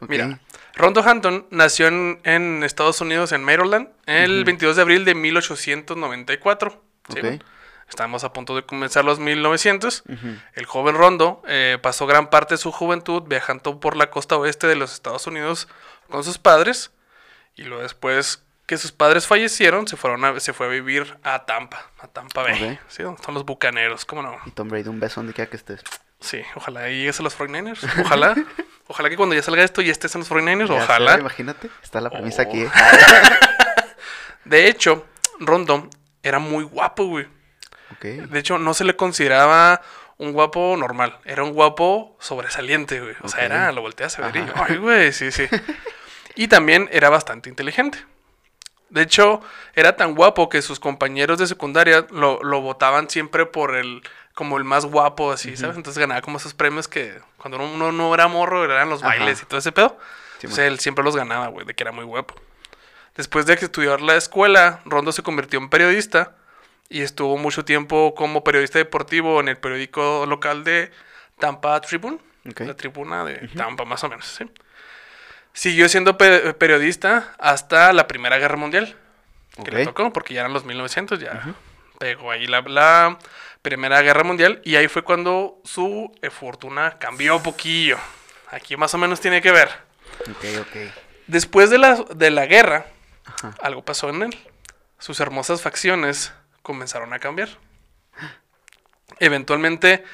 ok. 0.00 0.08
Mira, 0.08 0.38
Rondo 0.74 1.02
Hampton 1.02 1.46
nació 1.50 1.88
en, 1.88 2.20
en 2.24 2.62
Estados 2.64 3.00
Unidos, 3.00 3.32
en 3.32 3.44
Maryland, 3.44 3.88
el 4.06 4.36
Ujú. 4.38 4.44
22 4.46 4.76
de 4.76 4.82
abril 4.82 5.04
de 5.04 5.14
1894. 5.14 6.82
¿sí? 7.12 7.18
Ok. 7.20 7.42
Estamos 7.92 8.24
a 8.24 8.32
punto 8.32 8.56
de 8.56 8.64
comenzar 8.64 9.04
los 9.04 9.18
1900. 9.18 10.04
Ujú. 10.08 10.28
El 10.54 10.64
joven 10.64 10.94
Rondo 10.96 11.42
eh, 11.46 11.76
pasó 11.82 12.06
gran 12.06 12.30
parte 12.30 12.54
de 12.54 12.58
su 12.58 12.72
juventud 12.72 13.22
viajando 13.26 13.80
por 13.80 13.98
la 13.98 14.08
costa 14.08 14.38
oeste 14.38 14.66
de 14.66 14.76
los 14.76 14.94
Estados 14.94 15.26
Unidos 15.26 15.68
con 16.08 16.24
sus 16.24 16.38
padres. 16.38 16.90
Y 17.54 17.64
luego 17.64 17.82
después 17.82 18.42
que 18.64 18.78
sus 18.78 18.92
padres 18.92 19.26
fallecieron, 19.26 19.86
se, 19.86 19.98
fueron 19.98 20.24
a- 20.24 20.40
se 20.40 20.54
fue 20.54 20.68
a 20.68 20.70
vivir 20.70 21.18
a 21.22 21.44
Tampa, 21.44 21.90
a 22.00 22.08
Tampa 22.08 22.42
Bay. 22.42 22.78
Están 22.88 23.34
los 23.34 23.44
bucaneros, 23.44 24.06
¿cómo 24.06 24.22
no? 24.22 24.38
Y 24.46 24.52
Tom 24.52 24.68
Brady, 24.70 24.88
un 24.88 24.98
beso 24.98 25.20
donde 25.20 25.34
quiera 25.34 25.50
que 25.50 25.58
estés. 25.58 25.82
Sí, 26.18 26.40
ojalá 26.54 26.88
y 26.88 27.00
llegues 27.00 27.20
a 27.20 27.24
los 27.24 27.38
49ers. 27.38 27.86
Ojalá. 28.00 28.34
ojalá 28.88 29.10
que 29.10 29.16
cuando 29.18 29.34
ya 29.34 29.42
salga 29.42 29.62
esto 29.64 29.82
ya 29.82 29.92
estés 29.92 30.14
en 30.14 30.20
los 30.20 30.30
49ers. 30.30 30.68
Ya 30.68 30.78
sé, 30.78 30.84
Ojalá. 30.84 31.18
imagínate, 31.18 31.68
está 31.82 32.00
la 32.00 32.08
premisa 32.08 32.42
Oh. 32.42 32.48
aquí. 32.48 32.62
¿eh? 32.62 32.70
De 34.46 34.66
hecho, 34.68 35.06
Rondo 35.40 35.88
era 36.22 36.38
muy 36.38 36.64
guapo, 36.64 37.04
güey. 37.04 37.28
De 38.10 38.38
hecho, 38.38 38.58
no 38.58 38.74
se 38.74 38.84
le 38.84 38.96
consideraba 38.96 39.80
un 40.18 40.32
guapo 40.32 40.76
normal. 40.76 41.18
Era 41.24 41.42
un 41.42 41.52
guapo 41.52 42.16
sobresaliente, 42.20 43.00
güey. 43.00 43.14
O 43.22 43.28
sea, 43.28 43.44
era, 43.44 43.72
lo 43.72 43.80
volteas 43.80 44.18
a 44.18 44.26
ver 44.26 44.36
y 44.36 44.46
yo, 44.46 44.52
ay, 44.56 44.76
güey, 44.76 45.12
sí, 45.12 45.30
sí. 45.30 45.46
Y 46.34 46.48
también 46.48 46.88
era 46.92 47.10
bastante 47.10 47.50
inteligente. 47.50 47.98
De 48.88 49.02
hecho, 49.02 49.42
era 49.74 49.96
tan 49.96 50.14
guapo 50.14 50.48
que 50.48 50.62
sus 50.62 50.80
compañeros 50.80 51.38
de 51.38 51.46
secundaria 51.46 52.06
lo, 52.10 52.42
lo 52.42 52.62
votaban 52.62 53.10
siempre 53.10 53.44
por 53.44 53.74
el, 53.74 54.02
como 54.34 54.56
el 54.56 54.64
más 54.64 54.86
guapo, 54.86 55.32
así, 55.32 55.56
¿sabes? 55.56 55.76
Entonces 55.76 55.98
ganaba 56.00 56.22
como 56.22 56.38
esos 56.38 56.54
premios 56.54 56.88
que 56.88 57.18
cuando 57.36 57.58
uno 57.58 57.92
no 57.92 58.14
era 58.14 58.28
morro, 58.28 58.64
eran 58.64 58.88
los 58.88 59.02
Ajá. 59.02 59.16
bailes 59.16 59.42
y 59.42 59.44
todo 59.46 59.58
ese 59.58 59.72
pedo. 59.72 59.98
Sí, 60.38 60.46
Entonces 60.46 60.66
él 60.66 60.78
siempre 60.78 61.04
los 61.04 61.16
ganaba, 61.16 61.48
güey, 61.48 61.66
de 61.66 61.74
que 61.74 61.82
era 61.82 61.92
muy 61.92 62.04
guapo. 62.04 62.34
Después 63.14 63.44
de 63.44 63.58
que 63.58 63.66
estudió 63.66 63.98
la 63.98 64.16
escuela, 64.16 64.80
Rondo 64.86 65.12
se 65.12 65.22
convirtió 65.22 65.58
en 65.58 65.68
periodista 65.68 66.36
y 66.92 67.02
estuvo 67.02 67.36
mucho 67.38 67.64
tiempo 67.64 68.14
como 68.14 68.44
periodista 68.44 68.78
deportivo 68.78 69.40
en 69.40 69.48
el 69.48 69.56
periódico 69.56 70.26
local 70.26 70.62
de 70.64 70.90
Tampa 71.38 71.80
Tribune, 71.80 72.18
la 72.44 72.74
tribuna 72.76 73.24
de 73.24 73.48
Tampa 73.48 73.84
más 73.84 74.02
o 74.04 74.08
menos, 74.08 74.26
¿sí? 74.26 74.44
Siguió 75.52 75.88
siendo 75.88 76.16
pe- 76.16 76.54
periodista 76.54 77.34
hasta 77.38 77.92
la 77.92 78.06
Primera 78.06 78.38
Guerra 78.38 78.56
Mundial, 78.56 78.96
que 79.64 79.70
le 79.70 79.84
tocó, 79.84 80.12
porque 80.12 80.34
ya 80.34 80.40
eran 80.40 80.52
los 80.52 80.64
1900, 80.64 81.20
ya 81.20 81.54
pegó 81.98 82.30
ahí 82.30 82.46
la, 82.46 82.62
la 82.62 83.18
Primera 83.60 84.00
Guerra 84.02 84.24
Mundial 84.24 84.60
y 84.64 84.76
ahí 84.76 84.88
fue 84.88 85.02
cuando 85.02 85.60
su 85.64 86.10
eh, 86.22 86.30
fortuna 86.30 86.98
cambió 86.98 87.36
un 87.36 87.42
poquillo. 87.42 87.98
Aquí 88.50 88.76
más 88.76 88.92
o 88.94 88.98
menos 88.98 89.20
tiene 89.20 89.40
que 89.42 89.52
ver. 89.52 89.68
Ok, 90.22 90.44
ok. 90.60 90.76
Después 91.26 91.70
de 91.70 91.78
la, 91.78 91.94
de 92.14 92.30
la 92.30 92.46
guerra, 92.46 92.86
Ajá. 93.26 93.54
algo 93.62 93.84
pasó 93.84 94.08
en 94.10 94.22
él. 94.22 94.38
Sus 94.98 95.20
hermosas 95.20 95.60
facciones 95.62 96.32
comenzaron 96.62 97.12
a 97.12 97.18
cambiar. 97.18 97.48
Eventualmente, 99.18 100.04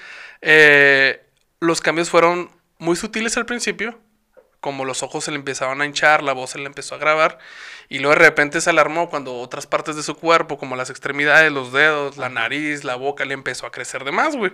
eh, 0.41 1.25
los 1.61 1.81
cambios 1.81 2.11
fueron 2.11 2.51
muy 2.79 2.97
sutiles 2.97 3.37
al 3.37 3.47
principio, 3.47 3.99
como 4.61 4.85
los 4.85 5.03
ojos 5.03 5.25
se 5.25 5.31
le 5.31 5.37
empezaban 5.37 5.81
a 5.81 5.87
hinchar, 5.87 6.23
la 6.23 6.33
voz 6.33 6.51
se 6.51 6.59
le 6.59 6.67
empezó 6.67 6.95
a 6.95 6.99
grabar, 6.99 7.39
y 7.89 8.01
luego 8.01 8.19
de 8.19 8.27
repente 8.27 8.61
se 8.61 8.71
alarmó 8.71 9.09
cuando 9.09 9.37
otras 9.37 9.67
partes 9.67 9.97
de 9.97 10.03
su 10.03 10.17
cuerpo, 10.17 10.59
como 10.59 10.77
las 10.77 10.91
extremidades, 10.91 11.53
los 11.53 11.73
dedos, 11.73 12.17
la 12.17 12.29
nariz, 12.29 12.85
la 12.85 12.97
boca, 12.97 13.25
le 13.25 13.35
empezó 13.35 13.67
a 13.67 13.71
crecer 13.71 14.05
de 14.05 14.13
más, 14.13 14.37
güey. 14.37 14.53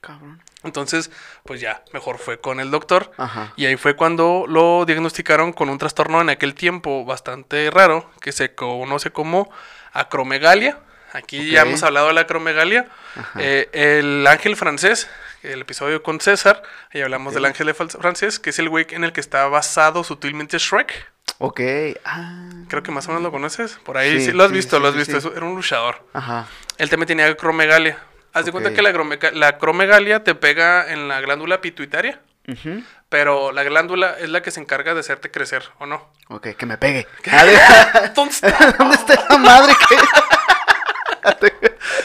Cabrón. 0.00 0.42
Entonces, 0.62 1.10
pues 1.44 1.60
ya, 1.60 1.84
mejor 1.92 2.18
fue 2.18 2.40
con 2.40 2.58
el 2.60 2.70
doctor. 2.70 3.12
Ajá. 3.18 3.52
Y 3.56 3.66
ahí 3.66 3.76
fue 3.76 3.96
cuando 3.96 4.46
lo 4.48 4.86
diagnosticaron 4.86 5.52
con 5.52 5.68
un 5.68 5.76
trastorno 5.76 6.20
en 6.22 6.30
aquel 6.30 6.54
tiempo 6.54 7.04
bastante 7.04 7.70
raro, 7.70 8.10
que 8.20 8.32
se 8.32 8.54
conoce 8.54 9.10
como 9.10 9.50
acromegalia. 9.92 10.78
Aquí 11.12 11.50
ya 11.50 11.62
hemos 11.62 11.82
hablado 11.82 12.08
de 12.08 12.14
la 12.14 12.20
acromegalia. 12.22 12.86
Ajá. 13.16 13.40
Eh, 13.42 13.68
el 13.72 14.26
ángel 14.26 14.56
francés, 14.56 15.08
el 15.42 15.62
episodio 15.62 16.02
con 16.02 16.20
César, 16.20 16.62
ahí 16.94 17.00
hablamos 17.02 17.34
del 17.34 17.44
ángel 17.44 17.74
francés, 17.74 18.38
que 18.38 18.50
es 18.50 18.58
el 18.58 18.68
güey 18.68 18.86
en 18.90 19.04
el 19.04 19.12
que 19.12 19.20
está 19.20 19.46
basado 19.48 20.04
sutilmente 20.04 20.58
Shrek. 20.58 21.10
Ok. 21.38 21.60
Ah. 22.04 22.48
Creo 22.68 22.82
que 22.82 22.90
más 22.92 23.06
o 23.06 23.08
menos 23.08 23.22
lo 23.22 23.30
conoces. 23.32 23.78
Por 23.84 23.96
ahí 23.96 24.18
sí, 24.20 24.26
Sí, 24.26 24.32
lo 24.32 24.44
has 24.44 24.50
sí, 24.50 24.56
visto, 24.56 24.76
sí, 24.76 24.82
lo 24.82 24.88
has 24.88 24.94
visto. 24.94 25.32
Era 25.34 25.46
un 25.46 25.54
luchador. 25.56 26.06
Ajá. 26.12 26.46
Él 26.78 26.90
también 26.90 27.08
tenía 27.08 27.26
acromegalia. 27.26 27.98
Haz 28.32 28.44
de 28.44 28.52
cuenta 28.52 28.72
que 28.72 28.82
la, 28.82 28.90
acromeca- 28.90 29.32
la 29.32 29.48
acromegalia 29.48 30.22
te 30.22 30.34
pega 30.34 30.92
en 30.92 31.08
la 31.08 31.20
glándula 31.20 31.60
pituitaria. 31.60 32.20
Ujú. 32.46 32.82
Pero 33.08 33.50
la 33.52 33.64
glándula 33.64 34.16
es 34.20 34.28
la 34.28 34.40
que 34.42 34.50
se 34.50 34.60
encarga 34.60 34.94
de 34.94 35.00
hacerte 35.00 35.30
crecer, 35.30 35.64
¿o 35.78 35.86
no? 35.86 36.08
Ok, 36.28 36.48
que 36.56 36.66
me 36.66 36.78
pegue. 36.78 37.08
¿Dónde 38.14 38.32
está? 38.32 38.72
¿Dónde 38.78 38.94
está 38.96 39.14
esa 39.14 39.38
madre 39.38 39.72
que.? 39.88 39.96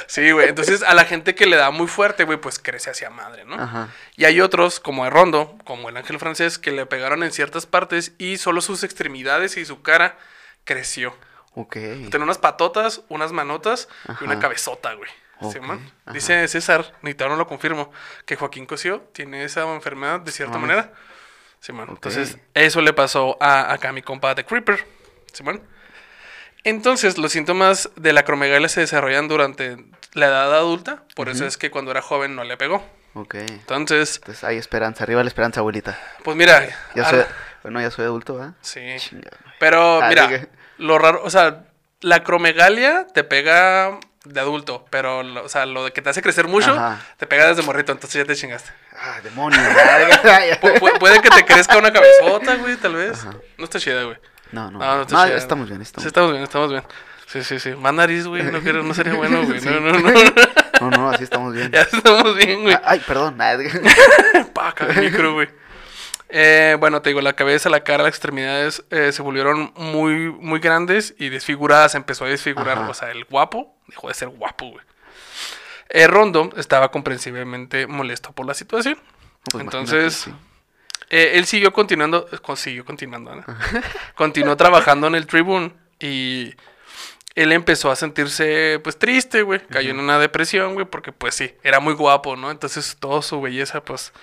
Sí, 0.07 0.31
güey. 0.31 0.49
Entonces, 0.49 0.83
a 0.83 0.93
la 0.93 1.05
gente 1.05 1.35
que 1.35 1.45
le 1.45 1.55
da 1.55 1.71
muy 1.71 1.87
fuerte, 1.87 2.23
güey, 2.23 2.39
pues 2.39 2.59
crece 2.59 2.89
hacia 2.89 3.09
madre, 3.09 3.43
¿no? 3.45 3.55
Ajá. 3.55 3.89
Y 4.15 4.25
hay 4.25 4.39
otros, 4.41 4.79
como 4.79 5.05
el 5.05 5.11
Rondo, 5.11 5.57
como 5.65 5.89
el 5.89 5.97
ángel 5.97 6.19
francés, 6.19 6.57
que 6.59 6.71
le 6.71 6.85
pegaron 6.85 7.23
en 7.23 7.31
ciertas 7.31 7.65
partes 7.65 8.13
y 8.17 8.37
solo 8.37 8.61
sus 8.61 8.83
extremidades 8.83 9.57
y 9.57 9.65
su 9.65 9.81
cara 9.81 10.17
creció. 10.63 11.15
Ok. 11.53 11.73
Tiene 11.73 12.19
unas 12.23 12.37
patotas, 12.37 13.01
unas 13.09 13.31
manotas 13.31 13.87
y 14.21 14.23
una 14.25 14.39
cabezota, 14.39 14.93
güey. 14.93 15.09
Ok, 15.41 15.53
Simón. 15.53 15.91
ajá. 16.05 16.13
Dice 16.13 16.47
César, 16.47 16.93
ni 17.01 17.13
todavía 17.13 17.35
no 17.35 17.39
lo 17.43 17.47
confirmo, 17.47 17.91
que 18.25 18.35
Joaquín 18.37 18.65
Cosío 18.65 19.01
tiene 19.11 19.43
esa 19.43 19.63
enfermedad 19.73 20.21
de 20.21 20.31
cierta 20.31 20.55
Ah. 20.55 20.59
manera. 20.59 20.93
Simón. 21.59 21.89
Ok. 21.89 21.95
Entonces, 21.95 22.37
eso 22.53 22.79
le 22.81 22.93
pasó 22.93 23.37
a 23.41 23.73
acá 23.73 23.89
a 23.89 23.91
mi 23.91 24.01
compa 24.01 24.33
de 24.35 24.45
Creeper. 24.45 24.85
Simón. 25.33 25.61
Entonces, 26.65 27.17
los 27.17 27.31
síntomas 27.31 27.89
de 27.95 28.11
la 28.11 28.21
acromegalia 28.21 28.67
se 28.67 28.81
desarrollan 28.81 29.27
durante 29.29 29.77
la 30.13 30.25
edad 30.25 30.53
adulta, 30.55 31.03
por 31.15 31.29
eso 31.29 31.45
es 31.45 31.57
que 31.57 31.71
cuando 31.71 31.91
era 31.91 32.01
joven 32.01 32.35
no 32.35 32.43
le 32.43 32.57
pegó. 32.57 32.83
Ok. 33.13 33.35
Entonces, 33.35 34.19
hay 34.43 34.57
esperanza. 34.57 35.03
Arriba 35.05 35.23
la 35.23 35.29
esperanza, 35.29 35.61
abuelita. 35.61 35.97
pues 36.23 36.35
mira, 36.35 36.67
Ya 36.95 37.03
a- 37.03 37.09
soy. 37.09 37.23
Bueno, 37.63 37.79
ya 37.81 37.89
soy 37.89 38.05
adulto, 38.05 38.35
¿verdad? 38.35 38.53
sí. 38.61 38.81
Chingada. 38.97 39.37
Pero 39.59 40.01
Ah, 40.03 40.09
mira, 40.09 40.47
lo 40.77 40.97
raro, 40.99 41.21
o 41.23 41.29
sea, 41.29 41.63
la 42.01 42.17
acromegalia 42.17 43.07
te 43.13 43.23
pega 43.23 43.97
de 44.25 44.39
adulto, 44.39 44.85
pero, 44.89 45.23
lo- 45.23 45.43
o 45.45 45.49
sea, 45.49 45.65
lo 45.65 45.85
de 45.85 45.91
que 45.93 46.01
te 46.01 46.09
hace 46.09 46.21
crecer 46.21 46.47
mucho, 46.47 46.73
Ajá. 46.73 46.99
te 47.17 47.25
pega 47.27 47.47
desde 47.47 47.61
morrito, 47.63 47.91
entonces 47.91 48.21
ya 48.21 48.25
te 48.27 48.35
chingaste. 48.35 48.71
Ah, 48.99 49.19
demonio. 49.23 49.57
puede 50.99 51.21
que 51.21 51.29
te 51.29 51.45
crezca 51.45 51.77
una 51.77 51.91
cabezota, 51.93 52.55
güey, 52.55 52.75
tal 52.77 52.95
vez. 52.95 53.19
Ajá. 53.19 53.35
No 53.57 53.63
está 53.65 53.79
chida, 53.79 54.03
güey. 54.03 54.17
No, 54.51 54.71
no. 54.71 54.79
No, 54.79 55.01
estamos 55.01 55.67
bien, 55.69 55.81
estamos 55.81 56.03
Sí, 56.03 56.07
estamos 56.07 56.31
bien, 56.31 56.43
estamos 56.43 56.69
bien. 56.71 56.83
Sí, 57.27 57.43
sí, 57.43 57.59
sí. 57.59 57.71
Más 57.75 57.93
nariz, 57.93 58.27
güey, 58.27 58.43
no, 58.43 58.59
quiero- 58.61 58.83
no 58.83 58.93
sería 58.93 59.13
bueno, 59.15 59.43
güey. 59.43 59.59
No, 59.61 59.79
no, 59.79 59.91
no. 59.99 60.09
No, 60.81 60.89
no, 60.91 61.09
así 61.09 61.23
estamos 61.23 61.53
bien. 61.53 61.71
ya 61.73 61.81
estamos 61.83 62.35
bien, 62.35 62.63
güey. 62.63 62.73
Ah, 62.75 62.81
Ay, 62.83 63.01
perdón. 63.07 63.37
Paca 64.53 64.87
el 64.87 65.01
micro, 65.01 65.33
güey. 65.33 65.47
Eh, 66.27 66.75
bueno, 66.79 67.01
te 67.01 67.09
digo, 67.11 67.21
la 67.21 67.33
cabeza, 67.33 67.69
la 67.69 67.83
cara, 67.83 68.03
las 68.03 68.09
extremidades 68.09 68.83
eh, 68.89 69.11
se 69.13 69.21
volvieron 69.21 69.71
muy, 69.77 70.31
muy 70.31 70.59
grandes 70.59 71.15
y 71.17 71.29
desfiguradas. 71.29 71.95
Empezó 71.95 72.25
a 72.25 72.27
desfigurar. 72.27 72.77
Ajá. 72.77 72.89
O 72.89 72.93
sea, 72.93 73.11
el 73.11 73.23
guapo 73.25 73.73
dejó 73.87 74.09
de 74.09 74.15
ser 74.15 74.27
guapo, 74.29 74.69
güey. 74.71 74.83
Eh, 75.89 76.07
Rondo 76.07 76.49
estaba 76.57 76.91
comprensiblemente 76.91 77.87
molesto 77.87 78.33
por 78.33 78.45
la 78.45 78.53
situación. 78.53 78.97
Pues 79.51 79.63
Entonces, 79.63 80.27
eh, 81.09 81.31
él 81.35 81.45
siguió 81.45 81.71
continuando, 81.71 82.27
eh, 82.31 82.55
siguió 82.55 82.85
continuando, 82.85 83.35
¿no? 83.35 83.43
Continuó 84.15 84.57
trabajando 84.57 85.07
en 85.07 85.15
el 85.15 85.27
Tribune 85.27 85.73
y 85.99 86.53
él 87.35 87.51
empezó 87.51 87.91
a 87.91 87.95
sentirse, 87.95 88.79
pues, 88.83 88.97
triste, 88.97 89.41
güey. 89.41 89.59
Cayó 89.67 89.91
en 89.91 89.99
una 89.99 90.17
depresión, 90.19 90.73
güey, 90.73 90.85
porque, 90.85 91.11
pues, 91.11 91.35
sí, 91.35 91.53
era 91.63 91.79
muy 91.79 91.93
guapo, 91.93 92.35
¿no? 92.35 92.49
Entonces, 92.49 92.97
toda 92.99 93.21
su 93.21 93.41
belleza, 93.41 93.83
pues, 93.83 94.13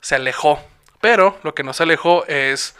se 0.00 0.14
alejó. 0.14 0.62
Pero 1.00 1.38
lo 1.42 1.54
que 1.54 1.62
no 1.62 1.72
se 1.74 1.82
alejó 1.82 2.24
es 2.26 2.74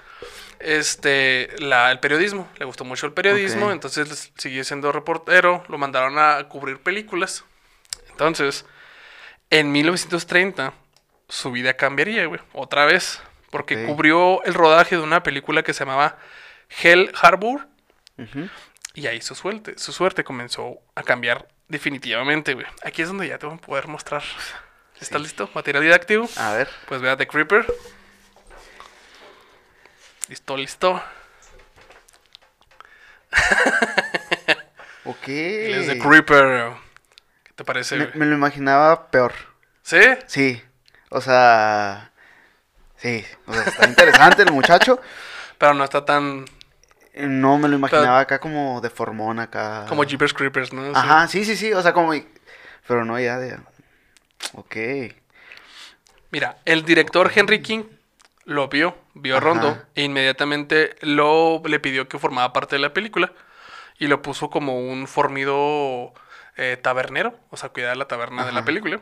este, 0.58 1.54
la, 1.58 1.92
el 1.92 2.00
periodismo. 2.00 2.48
Le 2.58 2.64
gustó 2.64 2.84
mucho 2.84 3.06
el 3.06 3.12
periodismo, 3.12 3.70
entonces 3.70 4.32
siguió 4.36 4.64
siendo 4.64 4.92
reportero. 4.92 5.62
Lo 5.68 5.78
mandaron 5.78 6.18
a 6.18 6.48
cubrir 6.48 6.78
películas. 6.80 7.44
Entonces, 8.10 8.64
en 9.50 9.70
1930, 9.72 10.72
su 11.28 11.52
vida 11.52 11.74
cambiaría, 11.74 12.26
güey. 12.26 12.40
Otra 12.52 12.86
vez. 12.86 13.20
Porque 13.56 13.86
cubrió 13.86 14.42
el 14.44 14.52
rodaje 14.52 14.96
de 14.96 15.02
una 15.02 15.22
película 15.22 15.62
que 15.62 15.72
se 15.72 15.80
llamaba 15.84 16.18
Hell 16.82 17.10
Harbor. 17.20 17.66
Y 18.94 19.06
ahí 19.06 19.20
su 19.22 19.34
suerte, 19.34 19.78
su 19.78 19.92
suerte 19.92 20.24
comenzó 20.24 20.78
a 20.94 21.02
cambiar 21.02 21.48
definitivamente, 21.68 22.54
güey. 22.54 22.66
Aquí 22.84 23.02
es 23.02 23.08
donde 23.08 23.28
ya 23.28 23.38
te 23.38 23.46
voy 23.46 23.56
a 23.56 23.58
poder 23.58 23.88
mostrar. 23.88 24.22
¿Estás 25.00 25.20
listo? 25.20 25.50
Material 25.54 25.82
didáctico. 25.82 26.28
A 26.36 26.52
ver. 26.52 26.68
Pues 26.86 27.00
vea 27.00 27.16
The 27.16 27.26
Creeper. 27.26 27.66
Listo, 30.28 30.56
listo. 30.56 31.02
Ok. 35.08 35.28
Él 35.28 35.74
es 35.74 35.86
The 35.86 35.98
Creeper. 36.00 36.72
¿Qué 37.44 37.52
te 37.54 37.64
parece, 37.64 37.96
Me, 37.96 38.10
me 38.14 38.26
lo 38.26 38.34
imaginaba 38.34 39.08
peor. 39.10 39.32
¿Sí? 39.82 40.00
Sí. 40.26 40.60
O 41.10 41.20
sea. 41.20 42.10
Sí. 43.06 43.24
O 43.46 43.52
sea, 43.52 43.62
está 43.62 43.88
interesante 43.88 44.42
el 44.42 44.52
muchacho. 44.52 45.00
Pero 45.58 45.74
no 45.74 45.84
está 45.84 46.04
tan 46.04 46.44
No 47.14 47.56
me 47.56 47.68
lo 47.68 47.76
imaginaba 47.76 48.20
acá 48.20 48.40
como 48.40 48.80
de 48.80 48.90
formón 48.90 49.38
acá. 49.38 49.86
como 49.88 50.02
Jeepers 50.04 50.34
Creepers, 50.34 50.72
¿no? 50.72 50.84
Sí. 50.86 50.92
Ajá, 50.94 51.28
sí, 51.28 51.44
sí, 51.44 51.56
sí. 51.56 51.72
O 51.72 51.80
sea, 51.82 51.92
como. 51.92 52.12
Pero 52.86 53.04
no 53.04 53.18
ya 53.20 53.38
de. 53.38 53.58
Ok. 54.54 54.76
Mira, 56.30 56.58
el 56.64 56.84
director 56.84 57.30
Henry 57.34 57.62
King 57.62 57.84
lo 58.44 58.68
vio, 58.68 58.96
vio 59.14 59.34
a 59.36 59.38
Ajá. 59.38 59.46
Rondo 59.46 59.82
e 59.94 60.02
inmediatamente 60.02 60.96
lo 61.00 61.62
le 61.64 61.80
pidió 61.80 62.08
que 62.08 62.18
formara 62.18 62.52
parte 62.52 62.76
de 62.76 62.82
la 62.82 62.92
película 62.92 63.32
y 63.98 64.08
lo 64.08 64.20
puso 64.22 64.50
como 64.50 64.78
un 64.78 65.06
fornido 65.06 66.12
eh, 66.56 66.76
tabernero, 66.80 67.38
o 67.50 67.56
sea, 67.56 67.70
cuidar 67.70 67.96
la 67.96 68.08
taberna 68.08 68.44
de 68.44 68.52
la 68.52 68.64
película. 68.64 69.00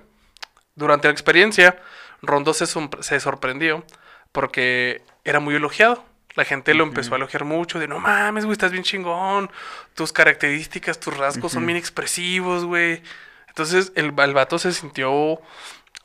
Durante 0.76 1.08
la 1.08 1.12
experiencia, 1.12 1.76
Rondo 2.22 2.54
se, 2.54 2.66
se 2.66 3.20
sorprendió 3.20 3.84
porque 4.32 5.02
era 5.24 5.40
muy 5.40 5.54
elogiado. 5.54 6.04
La 6.34 6.44
gente 6.44 6.74
lo 6.74 6.82
empezó 6.82 7.14
a 7.14 7.16
elogiar 7.16 7.44
mucho, 7.44 7.78
de 7.78 7.86
no 7.86 8.00
mames, 8.00 8.44
güey, 8.44 8.54
estás 8.54 8.72
bien 8.72 8.82
chingón, 8.82 9.50
tus 9.94 10.12
características, 10.12 10.98
tus 10.98 11.16
rasgos 11.16 11.52
son 11.52 11.64
bien 11.66 11.76
expresivos, 11.78 12.64
güey. 12.64 13.02
Entonces 13.46 13.92
el, 13.94 14.12
el 14.18 14.32
vato 14.34 14.58
se 14.58 14.72
sintió 14.72 15.40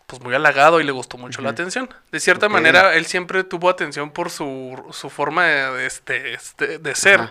pues 0.05 0.21
muy 0.21 0.35
halagado 0.35 0.79
y 0.79 0.83
le 0.83 0.91
gustó 0.91 1.17
mucho 1.17 1.41
la 1.41 1.49
atención. 1.49 1.89
De 2.11 2.19
cierta 2.19 2.47
manera, 2.47 2.95
él 2.95 3.05
siempre 3.07 3.43
tuvo 3.43 3.69
atención 3.69 4.11
por 4.11 4.29
su, 4.29 4.83
su 4.91 5.09
forma 5.09 5.45
de, 5.45 5.71
de 5.71 5.85
este, 5.87 6.33
este- 6.33 6.77
de 6.77 6.95
ser. 6.95 7.21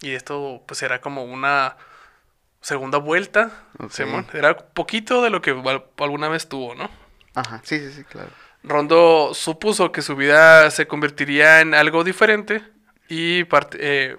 Y 0.00 0.12
esto 0.12 0.62
pues 0.66 0.82
era 0.82 1.02
como 1.02 1.22
una 1.24 1.76
segunda 2.62 2.96
vuelta. 2.98 3.50
Simón. 3.90 4.26
Era 4.32 4.56
poquito 4.56 5.20
de 5.22 5.28
lo 5.30 5.42
que 5.42 5.50
al- 5.50 5.84
alguna 5.98 6.28
vez 6.28 6.48
tuvo, 6.48 6.74
¿no? 6.74 6.88
Ajá, 7.36 7.60
sí, 7.62 7.78
sí, 7.78 7.92
sí, 7.92 8.02
claro. 8.04 8.30
Rondo 8.64 9.30
supuso 9.34 9.92
que 9.92 10.02
su 10.02 10.16
vida 10.16 10.68
se 10.72 10.88
convertiría 10.88 11.60
en 11.60 11.72
algo 11.74 12.02
diferente 12.02 12.62
y 13.08 13.44
eh, 13.78 14.16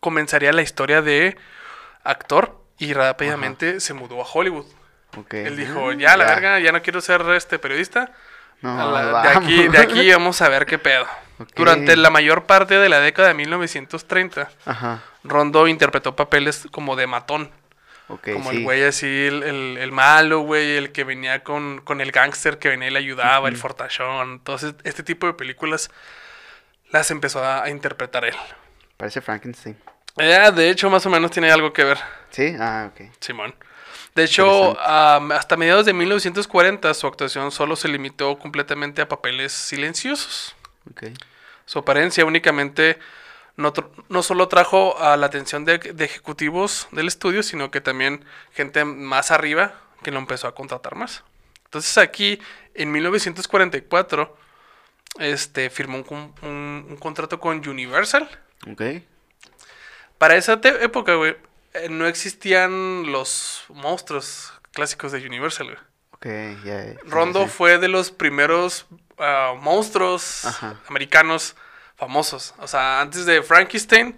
comenzaría 0.00 0.52
la 0.52 0.60
historia 0.62 1.00
de 1.00 1.36
actor 2.04 2.60
y 2.78 2.92
rápidamente 2.92 3.80
se 3.80 3.94
mudó 3.94 4.20
a 4.20 4.26
Hollywood. 4.30 4.66
Ok. 5.16 5.34
Él 5.34 5.56
dijo, 5.56 5.88
Ah, 5.90 5.94
ya 5.94 6.16
la 6.16 6.26
verga, 6.26 6.58
ya 6.60 6.72
no 6.72 6.82
quiero 6.82 7.00
ser 7.00 7.22
este 7.30 7.58
periodista. 7.58 8.12
No, 8.60 8.90
la- 8.92 9.22
de, 9.22 9.28
aquí, 9.30 9.68
de 9.68 9.78
aquí 9.78 10.10
vamos 10.12 10.42
a 10.42 10.48
ver 10.48 10.66
qué 10.66 10.78
pedo. 10.78 11.06
Ok. 11.38 11.50
Durante 11.56 11.96
la 11.96 12.10
mayor 12.10 12.44
parte 12.44 12.76
de 12.78 12.88
la 12.88 13.00
década 13.00 13.28
de 13.28 13.34
1930, 13.34 14.50
Ajá. 14.66 15.02
Rondo 15.24 15.68
interpretó 15.68 16.14
papeles 16.16 16.66
como 16.70 16.96
de 16.96 17.06
matón. 17.06 17.50
Como 18.08 18.50
sí. 18.50 18.56
el 18.56 18.62
güey 18.64 18.84
así, 18.84 19.06
el, 19.06 19.42
el- 19.42 19.78
el 19.78 19.92
malo, 19.92 20.40
güey, 20.40 20.76
el 20.76 20.92
que 20.92 21.04
venía 21.04 21.44
con, 21.44 21.80
con 21.82 22.00
el 22.00 22.10
gángster 22.10 22.58
que 22.58 22.68
venía 22.70 22.88
y 22.88 22.90
le 22.90 22.98
ayudaba, 22.98 23.48
el 23.48 23.56
fortachón. 23.56 24.32
Entonces, 24.32 24.74
este 24.84 25.02
tipo 25.02 25.26
de 25.26 25.34
películas 25.34 25.90
las 26.90 27.10
empezó 27.10 27.44
a, 27.44 27.64
a 27.64 27.70
interpretar 27.70 28.24
él. 28.24 28.34
Parece 28.96 29.20
Frankenstein. 29.20 29.76
Eh, 30.16 30.50
de 30.54 30.70
hecho, 30.70 30.90
más 30.90 31.04
o 31.06 31.10
menos 31.10 31.30
tiene 31.30 31.50
algo 31.50 31.72
que 31.72 31.84
ver, 31.84 31.98
Sí, 32.30 32.56
ah, 32.58 32.90
ok. 32.92 33.08
Simón. 33.20 33.54
De 34.14 34.24
hecho, 34.24 34.76
hasta 34.80 35.56
mediados 35.56 35.86
de 35.86 35.92
1940 35.92 36.92
su 36.94 37.06
actuación 37.06 37.52
solo 37.52 37.76
se 37.76 37.86
limitó 37.88 38.36
completamente 38.38 39.00
a 39.00 39.08
papeles 39.08 39.52
silenciosos. 39.52 40.56
Ok. 40.90 41.04
Su 41.66 41.78
apariencia 41.78 42.24
únicamente 42.24 42.98
no, 43.58 44.22
solo 44.22 44.48
trajo 44.48 44.98
a 44.98 45.16
la 45.16 45.26
atención 45.26 45.64
de, 45.64 45.78
de 45.78 46.04
ejecutivos 46.04 46.88
del 46.92 47.08
estudio, 47.08 47.42
sino 47.42 47.70
que 47.70 47.80
también 47.80 48.24
gente 48.52 48.84
más 48.84 49.30
arriba 49.30 49.74
que 50.02 50.10
lo 50.12 50.18
empezó 50.18 50.46
a 50.48 50.54
contratar 50.54 50.94
más. 50.94 51.24
Entonces 51.64 51.98
aquí, 51.98 52.40
en 52.74 52.90
1944, 52.92 54.36
este, 55.18 55.70
firmó 55.70 55.98
un, 55.98 56.04
con- 56.04 56.34
un- 56.42 56.86
un 56.88 56.96
contrato 56.96 57.40
con 57.40 57.66
Universal. 57.68 58.28
Ok. 58.70 58.82
Para 60.18 60.36
esa 60.36 60.60
época, 60.62 61.14
güey, 61.14 61.36
eh, 61.74 61.88
no 61.90 62.06
existían 62.06 63.10
los 63.12 63.64
monstruos 63.68 64.52
clásicos 64.72 65.12
de 65.12 65.26
Universal, 65.26 65.66
güey. 65.66 65.78
Ok, 66.12 66.26
ya. 66.64 66.84
ya, 66.84 66.92
sí, 66.92 66.98
Rondo 67.06 67.46
fue 67.46 67.78
de 67.78 67.88
los 67.88 68.10
primeros 68.10 68.86
ah, 69.18 69.54
monstruos 69.60 70.44
Ajá. 70.44 70.80
americanos 70.88 71.54
famosos. 71.98 72.54
O 72.58 72.66
sea, 72.68 73.00
antes 73.00 73.26
de 73.26 73.42
Frankenstein, 73.42 74.16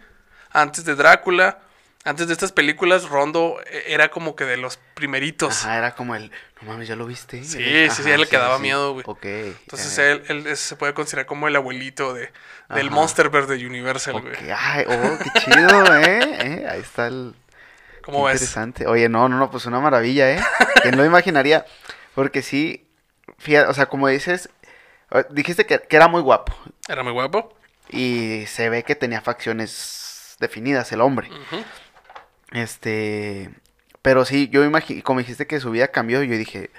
antes 0.53 0.85
de 0.85 0.95
Drácula, 0.95 1.59
antes 2.05 2.27
de 2.29 2.33
estas 2.33 2.53
películas, 2.53 3.09
Rondo 3.09 3.59
eh, 3.67 3.85
era 3.89 4.11
como 4.11 4.35
que 4.37 4.45
de 4.45 4.57
los 4.57 4.79
primeritos. 4.95 5.65
Ajá, 5.65 5.79
era 5.79 5.95
como 5.95 6.15
el. 6.15 6.31
No 6.61 6.69
mames, 6.69 6.89
¿ya 6.89 6.97
lo 6.97 7.07
viste? 7.07 7.43
Sí, 7.45 7.59
Eh, 7.61 7.89
sí, 7.91 8.03
sí, 8.03 8.11
él 8.11 8.21
le 8.21 8.27
quedaba 8.27 8.59
miedo, 8.59 8.93
güey. 8.93 9.05
Ok. 9.07 9.25
Entonces 9.25 9.97
ya. 9.97 10.05
él, 10.11 10.23
él 10.47 10.57
se 10.57 10.77
puede 10.77 10.95
considerar 10.95 11.27
como 11.27 11.49
el 11.49 11.57
abuelito 11.57 12.15
de, 12.15 12.33
del 12.69 12.87
Ajá. 12.87 12.95
Monsterverse 12.95 13.55
de 13.57 13.67
Universal, 13.67 14.15
Ok, 14.17 14.23
güey. 14.23 14.51
Ay, 14.57 14.85
oh, 14.89 15.19
qué 15.23 15.41
chido, 15.41 15.97
¿eh? 15.97 16.21
¿eh? 16.41 16.67
Ahí 16.71 16.81
está 16.81 17.07
el. 17.07 17.35
¿Cómo 18.03 18.25
qué 18.25 18.33
ves? 18.33 18.41
Interesante. 18.43 18.87
Oye, 18.87 19.09
no, 19.09 19.29
no, 19.29 19.39
no, 19.39 19.51
pues 19.51 19.67
una 19.67 19.81
maravilla, 19.81 20.31
¿eh? 20.33 20.41
¿Quién 20.83 20.97
lo 20.97 21.05
imaginaría? 21.05 21.67
Porque 22.15 22.41
sí, 22.43 22.87
fíjate, 23.39 23.69
o 23.69 23.75
sea, 23.75 23.87
como 23.87 24.09
dices, 24.09 24.49
eh, 25.11 25.25
dijiste 25.31 25.67
que, 25.67 25.81
que 25.81 25.97
era 25.97 26.09
muy 26.09 26.23
guapo 26.23 26.55
Era 26.89 27.03
muy 27.03 27.13
guapo. 27.13 27.55
Y 27.93 28.47
se 28.47 28.69
ve 28.69 28.83
que 28.83 28.95
tenía 28.95 29.21
facciones 29.21 30.37
definidas 30.39 30.91
el 30.93 31.01
hombre. 31.01 31.29
Este, 32.53 33.51
pero 34.03 34.25
sí, 34.25 34.49
yo 34.49 34.65
imagino, 34.65 35.03
como 35.03 35.21
dijiste 35.21 35.47
que 35.47 35.61
su 35.61 35.71
vida 35.71 35.89
cambió, 35.89 36.23
yo 36.23 36.37
dije, 36.37 36.71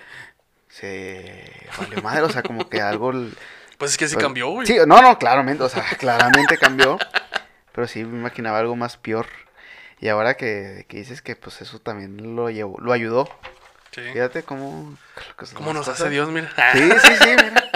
se 0.67 1.67
valió 1.77 2.01
madre, 2.01 2.23
o 2.23 2.29
sea, 2.29 2.43
como 2.43 2.69
que 2.69 2.81
algo... 2.81 3.11
Pues 3.77 3.91
es 3.91 3.97
que 3.97 4.07
sí 4.07 4.15
pues, 4.15 4.23
cambió, 4.23 4.49
güey. 4.49 4.67
Sí, 4.67 4.77
no, 4.87 5.01
no, 5.01 5.17
claramente, 5.17 5.63
o 5.63 5.69
sea, 5.69 5.83
claramente 5.99 6.57
cambió, 6.57 6.97
pero 7.71 7.87
sí 7.87 8.03
me 8.03 8.17
imaginaba 8.17 8.59
algo 8.59 8.75
más 8.75 8.97
peor. 8.97 9.27
Y 9.99 10.07
ahora 10.07 10.35
que, 10.35 10.85
que 10.89 10.97
dices 10.97 11.21
que 11.21 11.35
pues 11.35 11.61
eso 11.61 11.79
también 11.79 12.35
lo 12.35 12.49
llevó, 12.49 12.79
lo 12.79 12.91
ayudó. 12.91 13.29
Sí. 13.91 14.01
Fíjate 14.13 14.43
cómo... 14.43 14.97
cómo 15.35 15.51
¿Cómo 15.53 15.73
nos 15.73 15.87
hace 15.87 16.09
Dios, 16.09 16.29
mira? 16.29 16.49
Sí, 16.73 16.89
sí, 17.03 17.13
sí, 17.21 17.29
mira. 17.29 17.71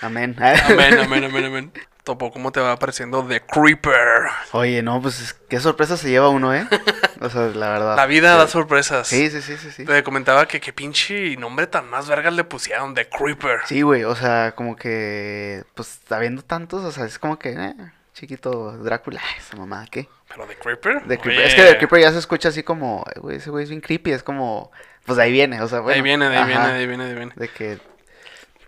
Amén. 0.00 0.36
Amén, 0.40 0.98
amén, 0.98 1.24
amén, 1.24 1.44
amén. 1.44 1.72
Topo, 2.08 2.30
¿cómo 2.32 2.52
te 2.52 2.60
va 2.60 2.72
apareciendo 2.72 3.22
The 3.22 3.42
Creeper? 3.42 4.28
Oye, 4.52 4.80
no, 4.82 5.02
pues 5.02 5.20
es- 5.20 5.34
qué 5.34 5.60
sorpresa 5.60 5.98
se 5.98 6.08
lleva 6.08 6.30
uno, 6.30 6.54
¿eh? 6.54 6.66
O 7.20 7.28
sea, 7.28 7.42
la 7.48 7.68
verdad. 7.68 7.96
La 7.96 8.06
vida 8.06 8.34
da 8.34 8.46
sorpresas. 8.48 9.06
Sí, 9.06 9.28
sí, 9.28 9.42
sí, 9.42 9.58
sí, 9.58 9.70
sí. 9.70 9.84
Te 9.84 10.02
comentaba 10.02 10.46
que 10.48 10.58
qué 10.58 10.72
pinche 10.72 11.36
nombre 11.36 11.66
tan 11.66 11.90
más 11.90 12.08
vergas 12.08 12.32
le 12.32 12.44
pusieron, 12.44 12.94
The 12.94 13.10
Creeper. 13.10 13.58
Sí, 13.66 13.82
güey, 13.82 14.04
o 14.04 14.14
sea, 14.16 14.52
como 14.54 14.74
que, 14.74 15.64
pues, 15.74 16.00
habiendo 16.08 16.40
tantos, 16.40 16.82
o 16.82 16.92
sea, 16.92 17.04
es 17.04 17.18
como 17.18 17.38
que, 17.38 17.50
eh, 17.50 17.74
chiquito 18.14 18.72
Drácula, 18.78 19.20
esa 19.38 19.56
mamá, 19.58 19.84
¿qué? 19.90 20.08
Pero 20.28 20.46
The 20.46 20.56
Creeper. 20.56 21.02
De 21.04 21.18
Creeper. 21.18 21.44
Es 21.46 21.54
que 21.56 21.62
de 21.64 21.76
Creeper 21.76 22.00
ya 22.00 22.12
se 22.12 22.18
escucha 22.20 22.48
así 22.48 22.62
como, 22.62 23.04
"Ay, 23.06 23.20
güey, 23.20 23.36
ese 23.36 23.50
güey 23.50 23.64
es 23.64 23.68
bien 23.68 23.82
creepy, 23.82 24.12
es 24.12 24.22
como, 24.22 24.72
pues 25.04 25.18
ahí 25.18 25.30
viene, 25.30 25.60
o 25.60 25.68
sea, 25.68 25.80
bueno. 25.80 25.96
ahí 25.96 26.00
viene, 26.00 26.26
de 26.30 26.38
ahí 26.38 26.46
viene, 26.46 26.66
de 26.68 26.72
ahí 26.72 26.86
viene, 26.86 27.04
de 27.04 27.10
ahí 27.10 27.16
viene. 27.16 27.32
De 27.36 27.48
que, 27.48 27.78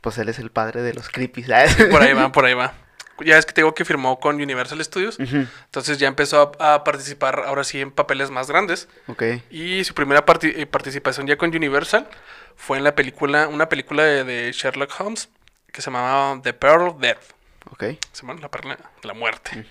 pues 0.02 0.18
él 0.18 0.28
es 0.28 0.38
el 0.40 0.50
padre 0.50 0.82
de 0.82 0.92
los 0.92 1.08
creepies, 1.08 1.46
¿sabes? 1.46 1.76
Por 1.90 2.02
ahí 2.02 2.12
va, 2.12 2.30
por 2.32 2.44
ahí 2.44 2.52
va. 2.54 2.74
Ya 3.24 3.38
es 3.38 3.46
que 3.46 3.52
te 3.52 3.60
digo 3.60 3.74
que 3.74 3.84
firmó 3.84 4.18
con 4.20 4.36
Universal 4.36 4.82
Studios. 4.84 5.18
Entonces 5.20 5.98
ya 5.98 6.08
empezó 6.08 6.54
a, 6.58 6.74
a 6.74 6.84
participar 6.84 7.42
ahora 7.46 7.64
sí 7.64 7.80
en 7.80 7.90
papeles 7.90 8.30
más 8.30 8.48
grandes. 8.48 8.88
Ok, 9.08 9.22
Y 9.50 9.84
su 9.84 9.94
primera 9.94 10.24
eh, 10.42 10.66
participación 10.66 11.26
ya 11.26 11.36
con 11.36 11.54
Universal 11.54 12.08
fue 12.56 12.78
en 12.78 12.84
la 12.84 12.94
película, 12.94 13.48
una 13.48 13.68
película 13.68 14.02
de, 14.04 14.24
de 14.24 14.52
Sherlock 14.52 14.92
Holmes 15.00 15.28
que 15.72 15.82
se 15.82 15.90
llamaba 15.90 16.40
The 16.42 16.52
Pearl 16.52 16.88
of 16.88 16.98
Death. 17.00 17.22
ok. 17.70 17.84
Se 18.12 18.22
llama 18.26 18.40
la 18.40 18.50
perla, 18.50 18.76
la 19.02 19.14
muerte. 19.14 19.64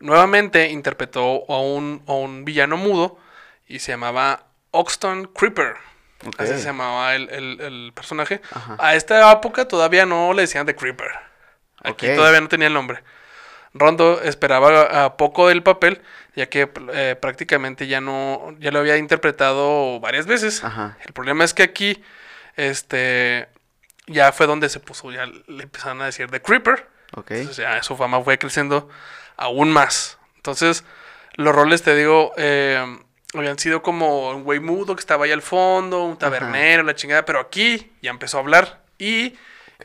Nuevamente 0.00 0.68
interpretó 0.70 1.44
a 1.48 1.60
un, 1.60 2.02
a 2.06 2.12
un 2.12 2.44
villano 2.44 2.76
mudo 2.76 3.18
y 3.66 3.78
se 3.80 3.92
llamaba 3.92 4.46
Oxton 4.70 5.26
Creeper. 5.34 5.74
Así 6.38 6.52
se 6.54 6.64
llamaba 6.64 7.14
el, 7.16 7.28
el- 7.30 7.60
el 7.60 7.92
personaje. 7.94 8.40
Ajá. 8.52 8.76
A 8.78 8.94
esta 8.94 9.30
época 9.32 9.66
todavía 9.66 10.06
no 10.06 10.32
le 10.32 10.42
decían 10.42 10.66
The 10.66 10.76
Creeper. 10.76 11.10
Aquí 11.82 12.06
todavía 12.14 12.40
no 12.40 12.48
tenía 12.48 12.68
el 12.68 12.74
nombre. 12.74 13.02
Rondo 13.74 14.20
esperaba 14.22 15.04
a 15.04 15.16
poco 15.16 15.48
del 15.48 15.62
papel, 15.62 16.02
ya 16.36 16.46
que 16.46 16.70
eh, 16.92 17.16
prácticamente 17.20 17.86
ya 17.86 18.00
no, 18.00 18.54
ya 18.58 18.70
lo 18.70 18.80
había 18.80 18.98
interpretado 18.98 19.98
varias 20.00 20.26
veces. 20.26 20.62
Ajá. 20.62 20.98
El 21.04 21.12
problema 21.12 21.44
es 21.44 21.54
que 21.54 21.62
aquí, 21.62 22.02
este, 22.56 23.48
ya 24.06 24.32
fue 24.32 24.46
donde 24.46 24.68
se 24.68 24.78
puso, 24.78 25.10
ya 25.10 25.26
le 25.26 25.62
empezaron 25.62 26.02
a 26.02 26.06
decir 26.06 26.30
The 26.30 26.42
Creeper. 26.42 26.86
Ok. 27.16 27.30
Entonces 27.30 27.64
ya 27.64 27.82
su 27.82 27.96
fama 27.96 28.22
fue 28.22 28.38
creciendo 28.38 28.90
aún 29.36 29.70
más. 29.70 30.18
Entonces, 30.36 30.84
los 31.36 31.54
roles, 31.54 31.82
te 31.82 31.96
digo, 31.96 32.32
eh, 32.36 32.98
habían 33.34 33.58
sido 33.58 33.82
como 33.82 34.30
un 34.30 34.44
güey 34.44 34.60
mudo 34.60 34.94
que 34.94 35.00
estaba 35.00 35.24
ahí 35.24 35.32
al 35.32 35.42
fondo, 35.42 36.04
un 36.04 36.18
tabernero, 36.18 36.82
la 36.82 36.94
chingada, 36.94 37.24
pero 37.24 37.40
aquí 37.40 37.92
ya 38.02 38.10
empezó 38.10 38.36
a 38.36 38.40
hablar 38.40 38.82
y 38.98 39.34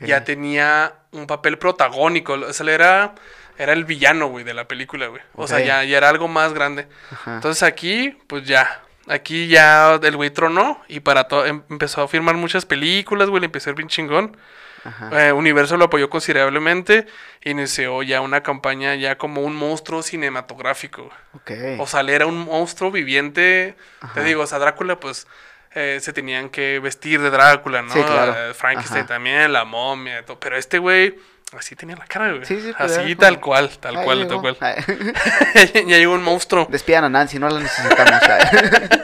ya 0.00 0.24
tenía 0.24 0.94
un 1.12 1.26
papel 1.26 1.58
protagónico. 1.58 2.34
O 2.34 2.52
sea, 2.52 2.72
era, 2.72 3.14
era 3.56 3.72
el 3.72 3.84
villano, 3.84 4.28
güey, 4.28 4.44
de 4.44 4.54
la 4.54 4.66
película, 4.68 5.06
güey. 5.08 5.22
O 5.34 5.46
sea, 5.46 5.60
ya, 5.60 5.84
ya 5.84 5.96
era 5.98 6.08
algo 6.08 6.28
más 6.28 6.52
grande. 6.54 6.88
Ajá. 7.12 7.34
Entonces 7.36 7.62
aquí, 7.62 8.16
pues 8.26 8.44
ya. 8.44 8.82
Aquí 9.10 9.48
ya 9.48 9.94
el 10.02 10.16
güey 10.16 10.28
tronó 10.28 10.82
y 10.86 11.00
para 11.00 11.24
todo 11.28 11.46
em- 11.46 11.62
empezó 11.70 12.02
a 12.02 12.08
firmar 12.08 12.34
muchas 12.36 12.66
películas, 12.66 13.30
güey, 13.30 13.40
le 13.40 13.46
empezó 13.46 13.70
a 13.70 13.72
ir 13.72 13.76
bien 13.76 13.88
chingón. 13.88 14.36
Ajá. 14.84 15.28
Eh, 15.28 15.32
Universo 15.32 15.76
lo 15.78 15.86
apoyó 15.86 16.10
considerablemente. 16.10 17.06
Inició 17.42 18.02
ya 18.02 18.20
una 18.20 18.42
campaña 18.42 18.94
ya 18.96 19.16
como 19.16 19.40
un 19.42 19.54
monstruo 19.56 20.02
cinematográfico. 20.02 21.10
güey. 21.42 21.74
Ok. 21.76 21.80
O 21.80 21.86
sea, 21.86 22.00
él 22.00 22.10
era 22.10 22.26
un 22.26 22.38
monstruo 22.38 22.90
viviente. 22.90 23.76
Ajá. 24.00 24.12
Te 24.14 24.24
digo, 24.24 24.42
o 24.42 24.46
sea, 24.46 24.58
Drácula, 24.58 25.00
pues 25.00 25.26
eh, 25.74 25.98
se 26.00 26.12
tenían 26.12 26.48
que 26.48 26.78
vestir 26.80 27.20
de 27.20 27.30
Drácula, 27.30 27.82
¿no? 27.82 27.92
Sí, 27.92 28.02
claro. 28.02 28.34
Eh, 28.36 28.54
Frankenstein 28.54 29.00
Ajá. 29.04 29.14
también, 29.14 29.52
la 29.52 29.64
momia, 29.64 30.24
todo. 30.24 30.40
Pero 30.40 30.56
este 30.56 30.78
güey, 30.78 31.16
así 31.56 31.76
tenía 31.76 31.96
la 31.96 32.06
cara, 32.06 32.30
güey. 32.32 32.44
Sí, 32.44 32.60
sí, 32.60 32.72
pues, 32.76 32.96
así 32.96 33.14
tal 33.16 33.38
cual, 33.40 33.70
tal 33.78 33.96
Ahí 33.96 34.04
cual, 34.04 34.18
llegó. 34.26 34.42
tal 34.42 34.56
cual. 34.56 35.14
Ya 35.86 35.98
llegó 35.98 36.14
un 36.14 36.22
monstruo. 36.22 36.66
Despidan 36.70 37.04
a 37.04 37.08
Nancy, 37.08 37.38
no 37.38 37.48
la 37.48 37.60
necesitamos. 37.60 38.22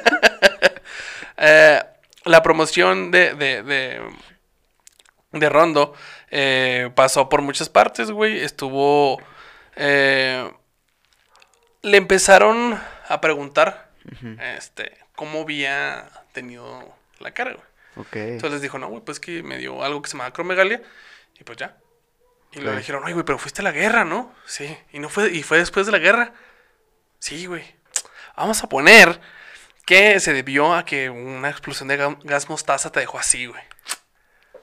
Eh, 1.37 1.83
la 2.25 2.43
promoción 2.43 3.11
de, 3.11 3.35
de, 3.35 3.63
de, 3.65 4.01
de 5.33 5.49
Rondo 5.49 5.93
eh, 6.31 6.91
pasó 6.95 7.29
por 7.29 7.43
muchas 7.43 7.69
partes, 7.69 8.11
güey. 8.13 8.41
Estuvo. 8.41 9.21
le 9.77 10.53
empezaron 11.83 12.81
a 13.09 13.21
preguntar 13.21 13.91
este, 14.57 14.97
cómo 15.17 15.43
había 15.43 16.09
tenido 16.35 16.95
la 17.21 17.31
cara, 17.33 17.53
güey. 17.53 17.65
Ok. 17.97 18.17
Entonces 18.17 18.53
les 18.53 18.61
dijo, 18.63 18.79
no, 18.79 18.89
güey, 18.89 19.03
pues 19.03 19.19
que 19.21 19.43
me 19.43 19.57
dio 19.57 19.83
algo 19.83 20.03
que 20.03 20.11
se 20.11 20.17
llama 20.19 20.27
acromegalia. 20.27 20.83
Y 21.41 21.45
pues 21.45 21.57
ya. 21.57 21.77
Y 22.53 22.61
le 22.61 22.71
Ok. 22.71 22.77
dijeron, 22.77 23.05
oye, 23.05 23.15
güey, 23.15 23.25
pero 23.25 23.39
fuiste 23.39 23.63
a 23.63 23.65
la 23.65 23.73
guerra, 23.73 24.05
¿no? 24.05 24.35
Sí. 24.47 24.77
Y 24.93 24.99
no 24.99 25.09
fue, 25.09 25.31
y 25.33 25.43
fue 25.43 25.59
después 25.59 25.87
de 25.87 25.93
la 25.93 25.99
guerra. 25.99 26.33
Sí, 27.19 27.47
güey. 27.47 27.65
Vamos 28.37 28.63
a 28.63 28.69
poner 28.69 29.21
que 29.87 30.19
se 30.21 30.33
debió 30.33 30.75
a 30.75 30.85
que 30.85 31.09
una 31.11 31.49
explosión 31.51 31.89
de 31.89 31.99
ga- 31.99 32.19
gas 32.25 32.49
mostaza 32.49 32.91
te 32.93 33.01
dejó 33.01 33.19
así, 33.19 33.47
güey. 33.47 33.63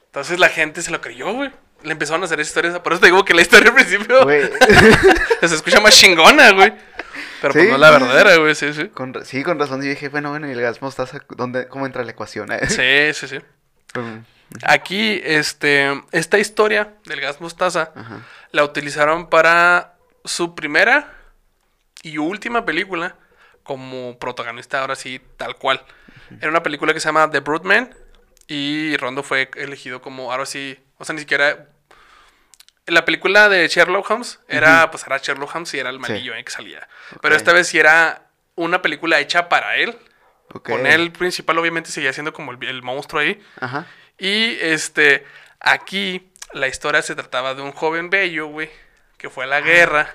Entonces 0.06 0.38
la 0.38 0.48
gente 0.48 0.82
se 0.82 0.90
lo 0.90 1.00
creyó, 1.00 1.32
güey. 1.32 1.50
Le 1.82 1.92
empezaron 1.92 2.22
a 2.22 2.26
hacer 2.26 2.38
historias. 2.38 2.78
Por 2.80 2.92
eso 2.92 3.00
te 3.00 3.06
digo 3.06 3.24
que 3.24 3.34
la 3.34 3.42
historia 3.42 3.70
al 3.70 3.74
principio 3.74 4.22
Güey. 4.24 4.42
se 5.40 5.54
escucha 5.54 5.80
más 5.80 5.96
chingona, 5.98 6.52
güey. 6.52 6.72
Pero 7.42 7.52
pues 7.54 7.68
no 7.68 7.76
la 7.78 7.90
verdadera, 7.90 8.36
güey. 8.36 8.54
Sí, 8.54 8.72
sí. 8.72 8.88
Con 8.88 9.12
sí, 9.24 9.42
con 9.42 9.58
razón. 9.58 9.82
Yo 9.82 9.90
dije, 9.90 10.08
bueno, 10.08 10.30
bueno, 10.30 10.48
¿y 10.48 10.52
el 10.52 10.60
gas 10.60 10.80
mostaza? 10.80 11.18
¿Dónde, 11.36 11.68
¿Cómo 11.68 11.84
entra 11.86 12.04
la 12.04 12.12
ecuación? 12.12 12.50
eh? 12.52 12.60
Sí, 12.68 13.12
sí, 13.26 13.28
sí. 13.36 13.98
Mm, 13.98 14.24
Aquí, 14.64 15.20
este, 15.24 16.02
esta 16.12 16.38
historia 16.38 16.94
del 17.04 17.20
gas 17.20 17.40
mostaza 17.40 17.92
Ajá. 17.94 18.20
la 18.52 18.64
utilizaron 18.64 19.28
para 19.28 19.94
su 20.24 20.54
primera 20.54 21.12
y 22.02 22.18
última 22.18 22.64
película 22.64 23.16
como 23.62 24.18
protagonista, 24.18 24.80
ahora 24.80 24.94
sí, 24.96 25.20
tal 25.36 25.56
cual. 25.56 25.82
Era 26.40 26.48
una 26.50 26.62
película 26.62 26.92
que 26.94 27.00
se 27.00 27.08
llama 27.08 27.30
The 27.30 27.40
Broodman 27.40 27.94
y 28.48 28.96
Rondo 28.96 29.22
fue 29.22 29.50
elegido 29.56 30.00
como, 30.02 30.32
ahora 30.32 30.46
sí, 30.46 30.78
o 30.98 31.04
sea, 31.04 31.14
ni 31.14 31.20
siquiera... 31.20 31.68
La 32.86 33.04
película 33.04 33.48
de 33.48 33.68
Sherlock 33.68 34.10
Holmes 34.10 34.40
era, 34.48 34.90
pues 34.90 35.04
era 35.06 35.18
Sherlock 35.18 35.54
Holmes 35.54 35.72
y 35.74 35.78
era 35.78 35.90
el 35.90 36.00
malillo 36.00 36.34
eh, 36.34 36.42
que 36.44 36.50
salía. 36.50 36.88
Pero 37.20 37.36
esta 37.36 37.52
vez 37.52 37.68
sí 37.68 37.78
era 37.78 38.26
una 38.56 38.82
película 38.82 39.20
hecha 39.20 39.48
para 39.48 39.76
él. 39.76 39.96
Ok. 40.52 40.68
Con 40.70 40.86
él 40.86 41.12
principal 41.12 41.58
obviamente 41.58 41.90
seguía 41.90 42.12
siendo 42.12 42.32
como 42.32 42.52
el, 42.52 42.62
el 42.64 42.82
monstruo 42.82 43.22
ahí. 43.22 43.40
Ajá. 43.60 43.86
Y 44.18 44.58
este, 44.60 45.24
aquí 45.60 46.30
la 46.52 46.68
historia 46.68 47.02
se 47.02 47.14
trataba 47.14 47.54
de 47.54 47.62
un 47.62 47.72
joven 47.72 48.10
bello, 48.10 48.46
güey, 48.46 48.70
que 49.16 49.30
fue 49.30 49.44
a 49.44 49.46
la 49.46 49.60
guerra 49.60 50.12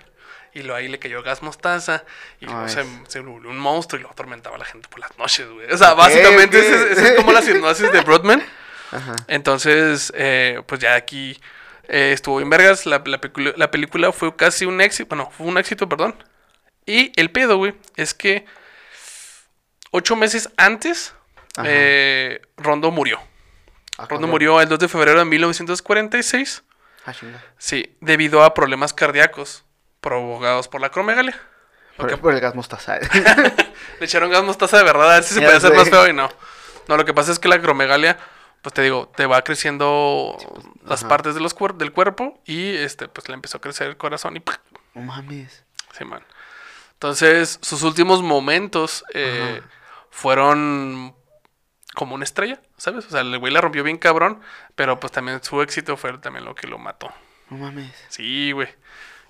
y 0.53 0.63
lo 0.63 0.75
ahí 0.75 0.87
le 0.87 0.99
cayó 0.99 1.21
gas 1.21 1.43
mostaza 1.43 2.03
y 2.39 2.45
luego 2.45 2.67
se, 2.67 2.83
se 3.07 3.19
volvió 3.19 3.49
un 3.49 3.59
monstruo 3.59 3.99
y 3.99 4.03
lo 4.03 4.09
atormentaba 4.09 4.55
a 4.55 4.59
la 4.59 4.65
gente 4.65 4.87
por 4.87 4.99
las 4.99 5.17
noches, 5.17 5.47
güey. 5.49 5.71
O 5.71 5.77
sea, 5.77 5.93
básicamente 5.93 6.59
ok. 6.59 6.65
esa 6.65 6.75
es, 6.75 6.97
esa 6.97 7.07
es 7.09 7.15
como 7.15 7.31
la 7.31 7.41
hipnosis 7.41 7.91
de 7.91 8.01
Broadman. 8.01 8.43
Ajá. 8.91 9.15
Entonces, 9.27 10.11
eh, 10.15 10.61
pues 10.65 10.81
ya 10.81 10.95
aquí 10.95 11.39
eh, 11.87 12.11
estuvo 12.13 12.41
en 12.41 12.49
vergas. 12.49 12.85
La, 12.85 13.01
la 13.05 13.19
la 13.55 13.71
película 13.71 14.11
fue 14.11 14.35
casi 14.35 14.65
un 14.65 14.81
éxito. 14.81 15.09
Bueno, 15.09 15.31
fue 15.35 15.47
un 15.47 15.57
éxito, 15.57 15.87
perdón. 15.87 16.15
Y 16.85 17.11
el 17.19 17.31
pedo, 17.31 17.57
güey, 17.57 17.75
es 17.95 18.13
que 18.13 18.45
ocho 19.91 20.15
meses 20.15 20.49
antes, 20.57 21.13
Ajá. 21.55 21.67
eh, 21.69 22.41
Rondo 22.57 22.91
murió. 22.91 23.19
Ah, 23.97 24.05
Rondo 24.09 24.27
murió 24.27 24.61
el 24.61 24.69
2 24.69 24.79
de 24.79 24.87
febrero 24.87 25.19
de 25.19 25.25
1946. 25.25 26.63
Ah, 27.05 27.13
chinga. 27.13 27.43
Sí, 27.57 27.97
debido 28.01 28.43
a 28.43 28.53
problemas 28.53 28.93
cardíacos 28.93 29.65
provocados 30.01 30.67
por 30.67 30.81
la 30.81 30.89
cromegalia. 30.89 31.39
Por, 31.97 32.19
por 32.19 32.33
el 32.33 32.39
gas 32.39 32.53
mostaza. 32.53 32.99
Le 33.99 34.05
echaron 34.05 34.29
gas 34.29 34.43
mostaza 34.43 34.77
de 34.77 34.83
verdad, 34.83 35.11
a 35.11 35.13
ver 35.15 35.23
si 35.23 35.33
se 35.33 35.41
puede 35.41 35.57
hacer 35.57 35.73
más 35.73 35.89
feo 35.89 36.07
y 36.07 36.13
no. 36.13 36.29
No, 36.87 36.95
lo 36.95 37.05
que 37.05 37.13
pasa 37.13 37.31
es 37.31 37.39
que 37.39 37.47
la 37.47 37.59
cromegalia, 37.59 38.17
pues 38.67 38.73
te 38.73 38.81
digo, 38.81 39.07
te 39.15 39.25
va 39.25 39.41
creciendo 39.43 40.35
las 40.83 40.99
ajá. 40.99 41.07
partes 41.07 41.35
de 41.35 41.39
los 41.39 41.55
cuer- 41.55 41.77
del 41.77 41.93
cuerpo 41.93 42.37
y 42.45 42.75
este, 42.75 43.07
pues 43.07 43.29
le 43.29 43.33
empezó 43.35 43.59
a 43.59 43.61
crecer 43.61 43.87
el 43.87 43.95
corazón 43.95 44.35
y 44.35 44.43
no 44.93 45.01
mames. 45.03 45.63
Sí, 45.97 46.03
man. 46.03 46.21
Entonces, 46.91 47.59
sus 47.61 47.83
últimos 47.83 48.21
momentos 48.23 49.05
eh, 49.13 49.61
fueron 50.09 51.15
como 51.95 52.15
una 52.15 52.25
estrella, 52.25 52.61
¿sabes? 52.75 53.05
O 53.05 53.09
sea, 53.09 53.21
el 53.21 53.39
güey 53.39 53.53
la 53.53 53.61
rompió 53.61 53.85
bien 53.85 53.97
cabrón, 53.97 54.41
pero 54.75 54.99
pues 54.99 55.13
también 55.13 55.41
su 55.41 55.61
éxito 55.61 55.95
fue 55.95 56.17
también 56.17 56.43
lo 56.43 56.53
que 56.53 56.67
lo 56.67 56.77
mató. 56.77 57.09
No 57.49 57.55
mames. 57.59 57.93
Sí, 58.09 58.51
güey. 58.51 58.67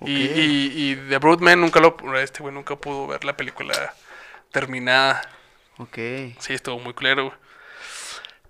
Y, 0.00 0.16
y, 0.16 0.72
y 0.74 0.96
The 1.08 1.18
Broodman 1.18 1.60
nunca 1.60 1.78
lo... 1.78 1.96
Este 2.16 2.42
güey 2.42 2.52
nunca 2.52 2.74
pudo 2.74 3.06
ver 3.06 3.24
la 3.24 3.36
película 3.36 3.94
terminada. 4.50 5.22
Ok. 5.76 5.94
Sí, 6.40 6.54
estuvo 6.54 6.80
muy 6.80 6.94
claro, 6.94 7.26
güey. 7.26 7.36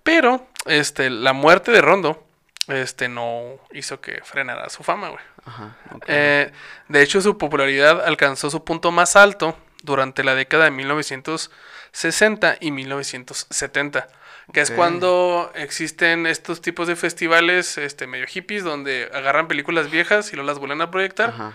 Pero, 0.09 0.49
este, 0.65 1.11
la 1.11 1.35
muerte 1.35 1.71
de 1.71 1.83
Rondo, 1.83 2.27
este, 2.67 3.11
no 3.11 3.59
hizo 3.75 4.01
que 4.01 4.23
frenara 4.25 4.71
su 4.71 4.83
fama, 4.83 5.11
güey. 5.11 5.21
Ajá. 5.45 5.77
Eh, 6.07 6.51
de 6.89 7.03
hecho, 7.03 7.21
su 7.21 7.37
popularidad 7.37 8.03
alcanzó 8.07 8.49
su 8.49 8.65
punto 8.65 8.91
más 8.91 9.17
alto 9.17 9.59
durante 9.83 10.25
la 10.25 10.35
década 10.35 10.65
de 10.65 10.71
1960 10.71 12.57
y 12.59 12.71
1970, 12.71 14.09
que 14.51 14.63
es 14.63 14.71
cuando 14.71 15.53
existen 15.55 16.27
estos 16.27 16.63
tipos 16.63 16.89
de 16.89 16.97
festivales 16.97 17.77
este, 17.77 18.07
medio 18.07 18.27
hippies 18.27 18.65
donde 18.65 19.11
agarran 19.13 19.47
películas 19.47 19.91
viejas 19.91 20.33
y 20.33 20.37
luego 20.37 20.47
las 20.47 20.59
vuelven 20.59 20.81
a 20.81 20.91
proyectar. 20.91 21.29
Ajá. 21.29 21.53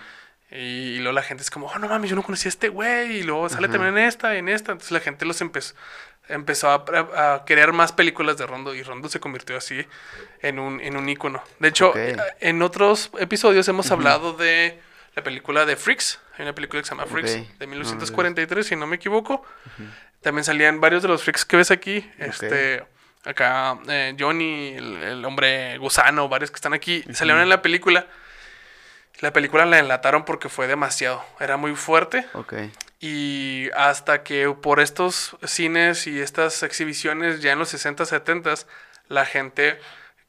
Y, 0.52 0.56
y 0.56 0.98
luego 1.00 1.14
la 1.14 1.24
gente 1.24 1.42
es 1.42 1.50
como, 1.50 1.66
oh, 1.66 1.80
no 1.80 1.88
mames, 1.88 2.12
yo 2.12 2.16
no 2.16 2.22
conocía 2.22 2.50
a 2.50 2.54
este 2.54 2.70
güey. 2.70 3.18
Y 3.18 3.24
luego 3.24 3.50
sale 3.50 3.66
Ajá. 3.66 3.74
también 3.74 3.98
en 3.98 4.04
esta, 4.06 4.36
en 4.36 4.48
esta. 4.48 4.74
Entonces 4.74 4.92
la 4.92 5.00
gente 5.00 5.26
los 5.26 5.42
empezó, 5.42 5.74
empezó 6.30 6.70
a, 6.70 6.86
a- 7.36 7.46
crear 7.46 7.74
más 7.74 7.92
películas 7.92 8.38
de 8.38 8.46
Rondo. 8.46 8.74
Y 8.76 8.84
Rondo 8.84 9.10
se 9.10 9.20
convirtió 9.20 9.58
así 9.58 9.86
en 10.42 10.60
un, 10.60 10.80
en 10.82 10.98
un 10.98 11.08
ícono. 11.10 11.44
De 11.60 11.68
hecho, 11.70 11.94
eh, 11.96 12.16
en 12.40 12.62
otros 12.62 13.12
episodios 13.20 13.68
hemos 13.68 13.92
hablado 13.92 14.34
de 14.34 14.80
la 15.16 15.24
película 15.24 15.66
de 15.66 15.76
Freaks. 15.76 16.20
Hay 16.38 16.44
una 16.44 16.56
película 16.56 16.82
que 16.82 16.88
se 16.88 16.96
llama 16.96 17.06
Freaks 17.06 17.32
de 17.60 17.68
No, 17.68 17.74
no, 17.74 17.80
1943, 17.84 18.66
si 18.68 18.76
no 18.76 18.88
me 18.88 18.96
equivoco. 18.96 19.46
También 20.22 20.44
salían 20.44 20.80
varios 20.82 21.02
de 21.04 21.10
los 21.10 21.22
Freaks 21.24 21.46
que 21.46 21.58
ves 21.58 21.72
aquí. 21.72 22.10
Este. 22.18 22.84
Acá, 23.26 23.78
eh, 23.88 24.16
Johnny, 24.20 24.74
el, 24.76 24.98
el 25.04 25.26
hombre 25.26 25.78
gusano, 25.78 26.28
varios 26.28 26.52
que 26.52 26.56
están 26.56 26.74
aquí, 26.74 27.04
salieron 27.14 27.42
en 27.42 27.48
la 27.50 27.62
película. 27.62 28.06
La 29.22 29.32
película 29.32 29.66
la 29.66 29.80
enlataron 29.80 30.26
porque 30.26 30.50
fue 30.50 30.68
demasiado. 30.68 31.24
Era 31.40 31.56
muy 31.56 31.76
fuerte. 31.76 32.26
Ok. 32.34 32.54
Y 33.06 33.70
hasta 33.76 34.24
que 34.24 34.50
por 34.50 34.80
estos 34.80 35.36
cines 35.44 36.08
y 36.08 36.22
estas 36.22 36.64
exhibiciones 36.64 37.42
ya 37.42 37.52
en 37.52 37.60
los 37.60 37.68
60, 37.68 38.06
70, 38.06 38.54
la 39.10 39.26
gente 39.26 39.78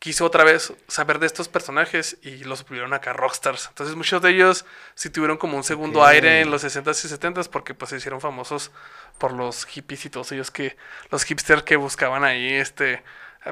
quiso 0.00 0.24
otra 0.24 0.42
vez 0.42 0.72
saber 0.88 1.20
de 1.20 1.26
estos 1.26 1.46
personajes 1.46 2.16
y 2.20 2.42
los 2.42 2.64
volvieron 2.64 2.92
acá 2.92 3.12
rockstars. 3.12 3.68
Entonces 3.68 3.94
muchos 3.94 4.20
de 4.22 4.30
ellos 4.30 4.66
sí 4.96 5.08
tuvieron 5.08 5.36
como 5.36 5.56
un 5.56 5.62
segundo 5.62 6.04
aire 6.04 6.40
en 6.40 6.50
los 6.50 6.62
60 6.62 6.90
y 6.90 6.94
70 6.94 7.44
porque 7.44 7.74
pues 7.74 7.90
se 7.90 7.98
hicieron 7.98 8.20
famosos 8.20 8.72
por 9.18 9.32
los 9.32 9.66
hippies 9.66 10.06
y 10.06 10.10
todos 10.10 10.32
ellos 10.32 10.50
que, 10.50 10.76
los 11.12 11.22
hipsters 11.22 11.62
que 11.62 11.76
buscaban 11.76 12.24
ahí 12.24 12.54
este 12.54 13.04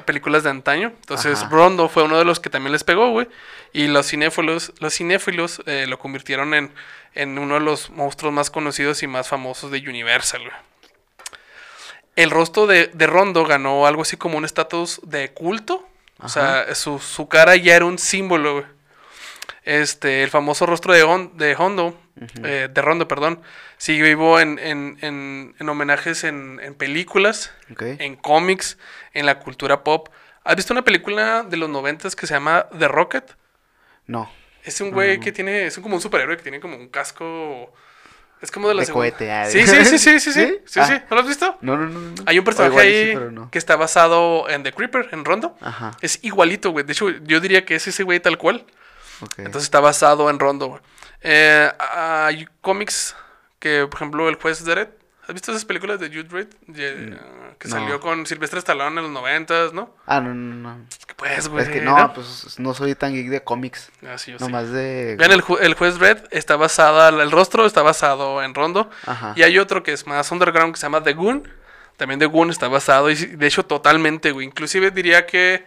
películas 0.05 0.43
de 0.43 0.49
antaño. 0.49 0.87
Entonces, 1.01 1.39
Ajá. 1.39 1.49
Rondo 1.49 1.87
fue 1.89 2.03
uno 2.03 2.17
de 2.17 2.25
los 2.25 2.39
que 2.39 2.49
también 2.49 2.71
les 2.73 2.83
pegó, 2.83 3.11
güey. 3.11 3.27
Y 3.73 3.87
los 3.87 4.07
cinéfilos, 4.07 4.73
los 4.79 4.93
cinéfilos 4.95 5.61
eh, 5.65 5.85
lo 5.87 5.99
convirtieron 5.99 6.53
en, 6.53 6.73
en 7.13 7.37
uno 7.37 7.55
de 7.55 7.59
los 7.61 7.89
monstruos 7.91 8.33
más 8.33 8.49
conocidos 8.49 9.03
y 9.03 9.07
más 9.07 9.27
famosos 9.27 9.71
de 9.71 9.79
Universal, 9.79 10.41
güey. 10.41 10.53
El 12.15 12.29
rostro 12.29 12.67
de, 12.67 12.87
de 12.93 13.07
Rondo 13.07 13.43
ganó 13.45 13.87
algo 13.87 14.03
así 14.03 14.17
como 14.17 14.37
un 14.37 14.45
estatus 14.45 14.99
de 15.03 15.31
culto. 15.33 15.87
O 16.19 16.29
sea, 16.29 16.73
su, 16.75 16.99
su 16.99 17.27
cara 17.27 17.55
ya 17.55 17.75
era 17.75 17.85
un 17.85 17.97
símbolo, 17.97 18.53
güey. 18.53 18.65
Este, 19.63 20.23
el 20.23 20.29
famoso 20.29 20.65
rostro 20.65 20.93
de, 20.93 21.03
Hon- 21.03 21.37
de 21.37 21.55
Hondo, 21.57 21.99
eh, 22.43 22.67
de 22.71 22.81
Rondo, 22.81 23.07
perdón, 23.07 23.41
sigue 23.83 24.03
vivo 24.03 24.39
en, 24.39 24.59
en, 24.59 24.97
en, 25.01 25.55
en 25.59 25.69
homenajes 25.69 26.23
en, 26.23 26.61
en 26.63 26.73
películas, 26.73 27.51
en 27.77 28.15
cómics, 28.15 28.77
en 29.13 29.25
la 29.25 29.39
cultura 29.39 29.83
pop. 29.83 30.07
¿Has 30.45 30.55
visto 30.55 30.71
una 30.73 30.83
película 30.85 31.43
de 31.43 31.57
los 31.57 31.69
noventas 31.69 32.15
que 32.15 32.25
se 32.25 32.33
llama 32.33 32.67
The 32.79 32.87
Rocket? 32.87 33.35
No. 34.07 34.31
Es 34.63 34.79
un 34.79 34.91
güey 34.91 35.19
que 35.19 35.33
tiene, 35.33 35.65
es 35.65 35.77
como 35.79 35.95
un 35.95 36.01
superhéroe 36.01 36.37
que 36.37 36.43
tiene 36.43 36.61
como 36.61 36.77
un 36.77 36.87
casco, 36.87 37.73
es 38.41 38.51
como 38.51 38.69
de 38.69 38.75
la 38.75 38.79
De 38.81 38.85
segunda- 38.85 39.09
cohete, 39.11 39.29
ah, 39.33 39.45
Sí, 39.49 39.67
sí, 39.67 39.83
sí, 39.83 39.97
sí, 39.97 40.19
sí, 40.19 40.19
sí, 40.19 40.31
¿Sí? 40.31 40.59
sí, 40.65 40.79
Ah. 40.79 40.85
sí. 40.87 40.93
¿No 41.09 41.15
lo 41.17 41.21
has 41.21 41.27
visto? 41.27 41.57
No, 41.59 41.75
no, 41.75 41.87
no. 41.87 41.99
no. 41.99 42.23
Hay 42.25 42.39
un 42.39 42.45
personaje 42.45 42.71
igual 42.71 42.85
ahí 42.87 43.11
sí, 43.11 43.33
no. 43.35 43.51
que 43.51 43.57
está 43.57 43.75
basado 43.75 44.49
en 44.49 44.63
The 44.63 44.71
Creeper, 44.71 45.09
en 45.11 45.25
Rondo. 45.25 45.57
Ajá. 45.59 45.91
Es 45.99 46.19
igualito, 46.23 46.71
güey. 46.71 46.85
De 46.85 46.93
hecho, 46.93 47.09
yo 47.09 47.41
diría 47.41 47.65
que 47.65 47.75
es 47.75 47.85
ese 47.87 48.03
güey 48.03 48.21
tal 48.21 48.37
cual. 48.37 48.65
Ok. 49.19 49.39
Entonces 49.39 49.63
está 49.63 49.81
basado 49.81 50.29
en 50.29 50.39
Rondo, 50.39 50.67
güey. 50.67 50.81
Eh, 51.19 51.69
hay 51.97 52.47
cómics 52.61 53.15
que, 53.63 53.87
por 53.89 53.95
ejemplo, 53.97 54.27
El 54.29 54.35
Juez 54.35 54.63
Dredd. 54.65 54.89
¿Has 55.25 55.33
visto 55.33 55.51
esas 55.51 55.63
películas 55.63 56.01
de 56.01 56.09
Jude 56.09 56.23
Dredd? 56.25 56.47
Ye- 56.67 57.17
que 57.57 57.67
Mm, 57.69 57.71
no. 57.71 57.75
salió 57.79 57.99
con 58.01 58.25
Silvestre 58.25 58.59
Stallone 58.59 58.97
en 58.97 59.03
los 59.03 59.11
noventas, 59.11 59.71
¿no? 59.71 59.95
Ah, 60.05 60.19
no, 60.19 60.33
no, 60.35 60.55
no. 60.55 60.85
Que 61.07 61.15
Pues, 61.15 61.47
güey. 61.47 61.63
Es 61.63 61.69
que 61.69 61.79
no, 61.79 62.13
pues 62.13 62.59
no 62.59 62.73
soy 62.73 62.93
tan 62.93 63.13
geek 63.13 63.29
de 63.29 63.41
cómics. 63.41 63.89
Ah, 64.05 64.17
sí, 64.17 64.33
yo 64.33 64.37
sí. 64.37 64.43
Nomás 64.43 64.69
de. 64.71 65.15
Vean, 65.17 65.31
el, 65.31 65.41
ju- 65.41 65.59
el 65.61 65.75
Juez 65.75 65.97
Dredd 65.97 66.25
está 66.31 66.57
basada, 66.57 67.07
el 67.07 67.31
rostro 67.31 67.65
está 67.65 67.81
basado 67.81 68.43
en 68.43 68.53
Rondo. 68.53 68.89
Ajá. 69.05 69.31
Y 69.37 69.43
hay 69.43 69.57
otro 69.59 69.81
que 69.81 69.93
es 69.93 70.05
más 70.05 70.29
underground 70.31 70.73
que 70.73 70.79
se 70.81 70.87
llama 70.87 71.01
The 71.03 71.13
Goon. 71.13 71.47
También 71.95 72.19
The 72.19 72.25
Goon 72.25 72.49
está 72.49 72.67
basado, 72.67 73.09
y 73.09 73.15
de 73.15 73.47
hecho, 73.47 73.63
totalmente, 73.65 74.31
güey. 74.31 74.45
Inclusive 74.47 74.91
diría 74.91 75.25
que 75.25 75.63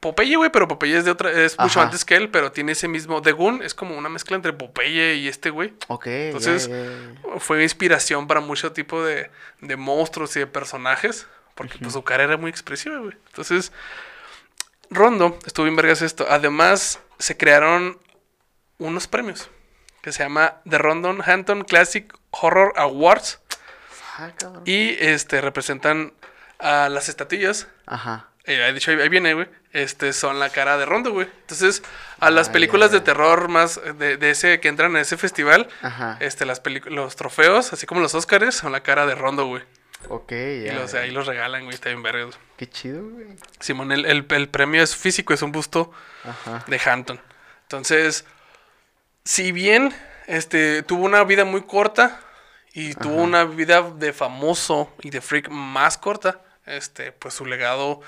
Popeye, 0.00 0.36
güey, 0.36 0.50
pero 0.50 0.66
Popeye 0.66 0.96
es 0.96 1.04
de 1.04 1.10
otra, 1.10 1.30
es 1.30 1.58
mucho 1.58 1.80
antes 1.80 2.04
que 2.04 2.16
él, 2.16 2.30
pero 2.30 2.52
tiene 2.52 2.72
ese 2.72 2.88
mismo. 2.88 3.22
The 3.22 3.32
Goon 3.32 3.62
es 3.62 3.74
como 3.74 3.96
una 3.96 4.08
mezcla 4.08 4.34
entre 4.36 4.52
Popeye 4.52 5.16
y 5.16 5.28
este 5.28 5.50
güey. 5.50 5.74
Ok. 5.88 6.06
Entonces, 6.06 6.70
fue 7.38 7.62
inspiración 7.62 8.26
para 8.26 8.40
mucho 8.40 8.72
tipo 8.72 9.04
de, 9.04 9.30
de 9.60 9.76
monstruos 9.76 10.34
y 10.36 10.40
de 10.40 10.46
personajes. 10.46 11.26
Porque 11.54 11.76
pues 11.78 11.92
su 11.92 12.02
cara 12.02 12.24
era 12.24 12.38
muy 12.38 12.50
expresiva, 12.50 12.96
güey. 12.98 13.14
Entonces, 13.26 13.70
Rondo, 14.88 15.38
estuvo 15.44 15.66
en 15.66 15.76
vergas 15.76 16.00
esto. 16.00 16.26
Además, 16.30 17.00
se 17.18 17.36
crearon 17.36 17.98
unos 18.78 19.06
premios 19.06 19.50
que 20.00 20.10
se 20.10 20.22
llama 20.22 20.62
The 20.68 20.78
Rondon 20.78 21.20
Hampton 21.22 21.64
Classic 21.64 22.10
Horror 22.30 22.72
Awards. 22.76 23.40
Ah. 24.16 24.32
Y 24.64 24.96
este 25.00 25.42
representan 25.42 26.14
a 26.58 26.88
las 26.88 27.10
estatuillas. 27.10 27.68
Ajá. 27.84 28.28
Eh, 28.44 28.56
de 28.56 28.70
hecho, 28.70 28.92
ahí 28.92 29.00
ahí 29.00 29.08
viene, 29.10 29.34
güey. 29.34 29.48
Este 29.72 30.12
son 30.12 30.40
la 30.40 30.50
cara 30.50 30.76
de 30.78 30.84
Rondo, 30.86 31.12
güey. 31.12 31.28
Entonces, 31.42 31.82
a 32.18 32.30
las 32.30 32.48
Ah, 32.48 32.52
películas 32.52 32.90
ya, 32.90 32.98
de 32.98 33.04
terror 33.04 33.48
más 33.48 33.80
de, 33.98 34.16
de 34.16 34.30
ese 34.30 34.58
que 34.58 34.66
entran 34.68 34.96
a 34.96 35.00
ese 35.00 35.16
festival, 35.16 35.68
Ajá. 35.80 36.16
este, 36.20 36.44
las 36.44 36.60
los 36.86 37.14
trofeos, 37.14 37.72
así 37.72 37.86
como 37.86 38.00
los 38.00 38.14
Oscars, 38.14 38.56
son 38.56 38.72
la 38.72 38.82
cara 38.82 39.06
de 39.06 39.14
Rondo, 39.14 39.46
güey. 39.46 39.62
Ok, 40.08 40.32
Y 40.32 40.64
ya. 40.64 40.72
los, 40.74 40.94
ahí 40.94 41.10
los 41.12 41.26
regalan, 41.26 41.62
güey. 41.64 41.74
Está 41.74 41.90
bien 41.90 42.02
vergas. 42.02 42.36
Qué 42.56 42.68
chido, 42.68 43.02
güey. 43.04 43.26
Simón, 43.60 43.92
el, 43.92 44.06
el- 44.06 44.26
el 44.28 44.48
premio 44.48 44.82
es 44.82 44.96
físico, 44.96 45.32
es 45.34 45.42
un 45.42 45.52
busto 45.52 45.92
Ajá. 46.24 46.64
de 46.66 46.80
Hampton. 46.84 47.20
Entonces, 47.62 48.24
si 49.24 49.52
bien 49.52 49.94
este, 50.26 50.82
tuvo 50.82 51.04
una 51.04 51.22
vida 51.24 51.44
muy 51.44 51.62
corta 51.62 52.18
y 52.72 52.94
tuvo 52.94 53.22
una 53.22 53.44
vida 53.44 53.82
de 53.82 54.12
famoso 54.12 54.92
y 55.02 55.10
de 55.10 55.20
freak 55.20 55.48
más 55.48 55.98
corta, 55.98 56.40
este, 56.66 57.12
pues 57.12 57.34
su 57.34 57.44
legado 57.46 58.00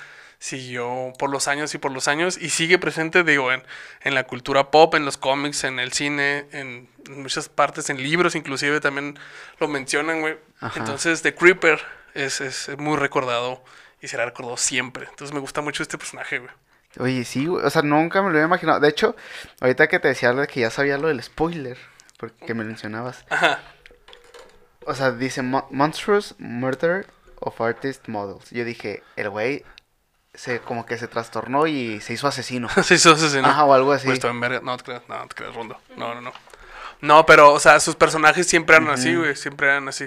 siguió 0.43 1.13
por 1.21 1.31
los 1.31 1.47
años 1.47 1.73
y 1.75 1.79
por 1.79 1.93
los 1.93 2.09
años 2.09 2.37
y 2.37 2.51
sigue 2.51 2.77
presente, 2.77 3.23
digo, 3.23 3.53
en, 3.53 3.63
en 4.03 4.15
la 4.17 4.25
cultura 4.25 4.73
pop, 4.73 4.93
en 4.97 5.05
los 5.05 5.17
cómics, 5.17 5.63
en 5.63 5.79
el 5.79 5.93
cine, 5.93 6.47
en, 6.51 6.89
en 7.07 7.23
muchas 7.23 7.49
partes, 7.49 7.91
en 7.91 8.03
libros 8.03 8.35
inclusive 8.35 8.81
también 8.81 9.17
lo 9.61 9.69
mencionan, 9.69 10.21
güey. 10.21 10.37
Entonces, 10.75 11.23
The 11.23 11.37
Creeper 11.37 11.81
es, 12.15 12.41
es 12.41 12.77
muy 12.77 12.97
recordado 12.97 13.63
y 14.01 14.09
será 14.09 14.25
recordado 14.25 14.57
siempre. 14.57 15.07
Entonces, 15.09 15.33
me 15.33 15.39
gusta 15.39 15.61
mucho 15.61 15.85
este 15.85 15.97
personaje, 15.97 16.41
güey. 16.41 16.51
Oye, 16.99 17.25
sí, 17.25 17.47
güey. 17.47 17.65
O 17.65 17.71
sea, 17.71 17.83
nunca 17.83 18.21
me 18.21 18.31
lo 18.31 18.35
había 18.35 18.47
imaginado. 18.47 18.81
De 18.81 18.89
hecho, 18.89 19.15
ahorita 19.61 19.87
que 19.87 20.01
te 20.01 20.09
decía 20.09 20.35
que 20.49 20.59
ya 20.61 20.71
sabía 20.71 20.99
lo 20.99 21.07
del 21.07 21.23
spoiler, 21.23 21.79
porque 22.17 22.53
me 22.53 22.65
mencionabas. 22.65 23.25
Ajá. 23.31 23.61
O 24.87 24.95
sea, 24.95 25.13
dice 25.13 25.43
Mo- 25.43 25.69
Monstrous 25.71 26.35
Murder 26.39 27.07
of 27.39 27.61
Artist 27.61 28.09
Models. 28.09 28.51
Yo 28.51 28.65
dije, 28.65 29.05
el 29.15 29.31
güey 29.31 29.65
se 30.35 30.61
como 30.61 30.87
que 30.87 30.99
se 30.99 31.09
trastornó 31.09 31.67
y 31.67 32.01
se 32.01 32.15
hizo 32.15 32.27
asesino. 32.27 32.69
Sí, 32.83 32.95
eso 32.95 33.17
sí, 33.17 33.41
¿no? 33.41 33.49
Ajá, 33.49 33.65
o 33.65 33.75
algo 33.75 33.93
así. 33.93 34.07
Pues 34.07 34.23
en 34.25 34.41
verga. 34.41 34.61
No 34.63 34.77
te 34.77 34.85
creas, 34.85 35.03
no 35.09 35.27
te 35.29 35.35
creas, 35.35 35.55
Rondo. 35.55 35.79
No, 35.97 36.15
no, 36.15 36.21
no. 36.21 36.33
No, 37.01 37.27
pero, 37.27 37.53
o 37.53 37.61
sea, 37.61 37.81
sus 37.81 37.97
personajes 37.97 38.47
siempre 38.47 38.77
eran 38.77 38.89
así, 38.89 39.15
güey. 39.15 39.35
Siempre 39.35 39.67
eran 39.67 39.89
así. 39.89 40.07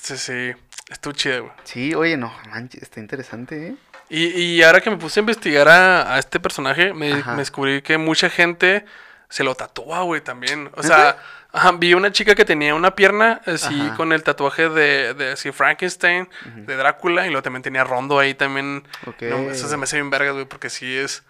Sí, 0.00 0.16
sí. 0.16 0.52
Estuvo 0.88 1.12
chido, 1.12 1.44
güey. 1.44 1.54
Sí, 1.64 1.94
oye, 1.94 2.16
no, 2.16 2.32
manches, 2.50 2.82
está 2.82 3.00
interesante, 3.00 3.68
¿eh? 3.68 3.76
Y, 4.10 4.26
y 4.26 4.62
ahora 4.62 4.80
que 4.80 4.90
me 4.90 4.96
puse 4.96 5.18
a 5.18 5.22
investigar 5.22 5.66
a, 5.68 6.14
a 6.14 6.18
este 6.18 6.38
personaje, 6.38 6.92
me 6.92 7.22
descubrí 7.36 7.82
que 7.82 7.98
mucha 7.98 8.30
gente 8.30 8.84
se 9.28 9.42
lo 9.42 9.54
tatúa, 9.54 10.02
güey, 10.02 10.20
también. 10.20 10.70
O 10.76 10.82
sea, 10.82 11.16
ajá, 11.54 11.72
vi 11.72 11.94
una 11.94 12.12
chica 12.12 12.34
que 12.34 12.44
tenía 12.44 12.74
una 12.74 12.94
pierna 12.94 13.40
así 13.46 13.80
Ajá. 13.80 13.96
con 13.96 14.12
el 14.12 14.22
tatuaje 14.22 14.68
de, 14.68 15.14
de 15.14 15.32
así, 15.32 15.52
Frankenstein, 15.52 16.28
de 16.56 16.76
Drácula, 16.76 17.26
y 17.26 17.30
luego 17.30 17.42
también 17.42 17.62
tenía 17.62 17.84
Rondo 17.84 18.18
ahí 18.18 18.34
también. 18.34 18.86
No, 19.22 19.50
eso 19.50 19.68
se 19.68 19.76
me 19.78 19.84
hace 19.84 19.96
bien 19.96 20.10
vergas, 20.10 20.34
güey, 20.34 20.44
porque 20.44 20.68
sí 20.68 20.94
es 20.96 21.22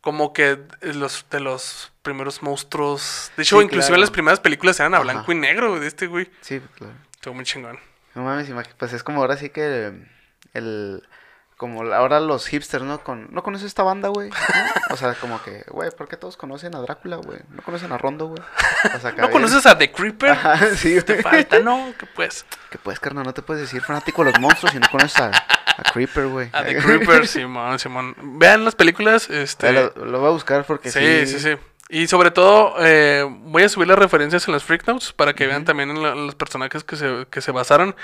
como 0.00 0.32
que 0.32 0.58
los, 0.82 1.26
de 1.30 1.40
los 1.40 1.92
primeros 2.02 2.42
monstruos. 2.42 3.32
De 3.36 3.42
hecho, 3.42 3.58
Sí, 3.58 3.64
inclusive 3.64 3.88
claro. 3.88 4.00
las 4.00 4.10
primeras 4.10 4.40
películas 4.40 4.78
eran 4.80 4.94
a 4.94 4.98
Ajá. 4.98 5.04
blanco 5.04 5.32
y 5.32 5.34
negro, 5.34 5.70
güey, 5.70 5.80
de 5.80 5.86
este 5.88 6.06
güey. 6.06 6.30
Sí, 6.40 6.60
claro. 6.76 6.94
Estuvo 7.14 7.34
muy 7.34 7.44
chingón. 7.44 7.78
No 8.14 8.22
mames, 8.22 8.48
pues 8.78 8.92
es 8.92 9.02
como 9.02 9.20
ahora 9.20 9.36
sí 9.36 9.50
que 9.50 9.64
el, 9.86 10.08
el- 10.54 11.02
como 11.60 11.82
ahora 11.92 12.20
los 12.20 12.46
hipsters, 12.46 12.82
¿no? 12.84 13.04
Con, 13.04 13.28
¿No 13.32 13.42
conoces 13.42 13.66
esta 13.66 13.82
banda, 13.82 14.08
güey? 14.08 14.30
¿No? 14.30 14.36
O 14.94 14.96
sea, 14.96 15.12
como 15.12 15.42
que, 15.42 15.62
güey, 15.68 15.90
¿por 15.90 16.08
qué 16.08 16.16
todos 16.16 16.38
conocen 16.38 16.74
a 16.74 16.80
Drácula, 16.80 17.16
güey? 17.16 17.38
¿No 17.50 17.62
conocen 17.62 17.92
a 17.92 17.98
Rondo, 17.98 18.28
güey? 18.28 18.40
O 18.96 18.98
sea, 18.98 19.10
acá 19.10 19.20
¿No 19.20 19.30
conoces 19.30 19.66
a 19.66 19.76
The 19.76 19.92
Creeper? 19.92 20.30
Ajá, 20.30 20.56
sí, 20.74 21.02
Te 21.02 21.12
güey. 21.12 21.22
falta, 21.22 21.58
¿no? 21.58 21.92
Que 21.98 22.06
pues. 22.06 22.46
Que 22.70 22.78
pues, 22.78 22.98
carnal, 22.98 23.24
no 23.26 23.34
te 23.34 23.42
puedes 23.42 23.60
decir 23.60 23.82
fanático 23.82 24.24
de 24.24 24.32
los 24.32 24.40
monstruos 24.40 24.72
si 24.72 24.78
no 24.78 24.88
conoces 24.90 25.20
a, 25.20 25.26
a 25.28 25.82
Creeper, 25.92 26.28
güey. 26.28 26.48
A 26.54 26.64
The 26.64 26.78
Creeper, 26.78 27.26
Simón, 27.28 27.78
Simón. 27.78 28.16
Vean 28.38 28.64
las 28.64 28.74
películas, 28.74 29.28
este... 29.28 29.70
Lo, 29.70 29.90
lo 30.06 30.18
voy 30.20 30.28
a 30.28 30.32
buscar 30.32 30.64
porque 30.64 30.90
Sí, 30.90 31.26
sí. 31.26 31.38
sí, 31.38 31.40
sí. 31.40 31.56
Y 31.92 32.06
sobre 32.06 32.30
todo, 32.30 32.76
eh, 32.78 33.26
voy 33.28 33.64
a 33.64 33.68
subir 33.68 33.88
las 33.88 33.98
referencias 33.98 34.46
en 34.48 34.54
las 34.54 34.62
Freak 34.64 34.86
Notes 34.86 35.12
para 35.12 35.34
que 35.34 35.46
vean 35.46 35.64
también 35.66 35.90
en 35.90 36.00
la- 36.02 36.12
en 36.12 36.24
los 36.24 36.36
personajes 36.36 36.84
que 36.84 36.96
se, 36.96 37.26
que 37.28 37.40
se 37.42 37.50
basaron. 37.52 37.94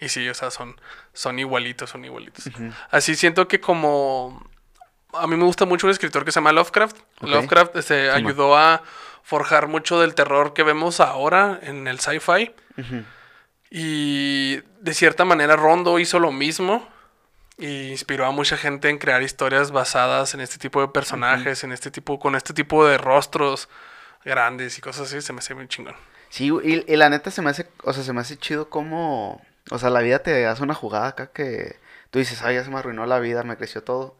Y 0.00 0.08
sí, 0.08 0.28
o 0.28 0.34
sea, 0.34 0.50
son, 0.50 0.80
son 1.12 1.38
igualitos, 1.38 1.90
son 1.90 2.04
igualitos. 2.04 2.48
Así 2.90 3.14
siento 3.14 3.48
que 3.48 3.60
como... 3.60 4.48
A 5.12 5.26
mí 5.26 5.36
me 5.36 5.44
gusta 5.44 5.64
mucho 5.64 5.86
un 5.86 5.90
escritor 5.90 6.24
que 6.24 6.30
se 6.30 6.36
llama 6.36 6.52
Lovecraft. 6.52 6.96
Lovecraft 7.20 7.76
este, 7.76 8.10
ayudó 8.10 8.56
a 8.56 8.82
forjar 9.22 9.66
mucho 9.66 10.00
del 10.00 10.14
terror 10.14 10.54
que 10.54 10.62
vemos 10.62 11.00
ahora 11.00 11.58
en 11.62 11.88
el 11.88 11.98
sci-fi. 11.98 12.52
Y 13.70 14.56
de 14.80 14.94
cierta 14.94 15.24
manera 15.24 15.56
Rondo 15.56 15.98
hizo 15.98 16.18
lo 16.18 16.32
mismo 16.32 16.88
y 17.58 17.90
inspiró 17.90 18.26
a 18.26 18.30
mucha 18.30 18.56
gente 18.56 18.88
en 18.88 18.98
crear 18.98 19.22
historias 19.22 19.70
basadas 19.70 20.34
en 20.34 20.40
este 20.40 20.58
tipo 20.58 20.80
de 20.80 20.88
personajes, 20.88 21.62
en 21.62 21.72
este 21.72 21.90
tipo, 21.90 22.18
con 22.18 22.34
este 22.34 22.54
tipo 22.54 22.86
de 22.86 22.96
rostros 22.96 23.68
grandes 24.24 24.78
y 24.78 24.80
cosas 24.80 25.08
así, 25.08 25.20
se 25.20 25.32
me 25.32 25.40
hace 25.40 25.54
muy 25.54 25.68
chingón. 25.68 25.94
Sí, 26.30 26.50
y, 26.64 26.84
y 26.92 26.96
la 26.96 27.10
neta 27.10 27.30
se 27.30 27.42
me 27.42 27.50
hace, 27.50 27.68
o 27.82 27.92
sea, 27.92 28.02
se 28.02 28.12
me 28.12 28.20
hace 28.20 28.36
chido 28.38 28.70
como, 28.70 29.44
o 29.70 29.78
sea, 29.78 29.90
la 29.90 30.00
vida 30.00 30.20
te 30.20 30.46
hace 30.46 30.62
una 30.62 30.74
jugada 30.74 31.08
acá 31.08 31.28
que 31.28 31.76
tú 32.10 32.18
dices, 32.18 32.42
ay, 32.42 32.56
ya 32.56 32.64
se 32.64 32.70
me 32.70 32.78
arruinó 32.78 33.06
la 33.06 33.18
vida, 33.18 33.42
me 33.42 33.56
creció 33.56 33.82
todo. 33.82 34.16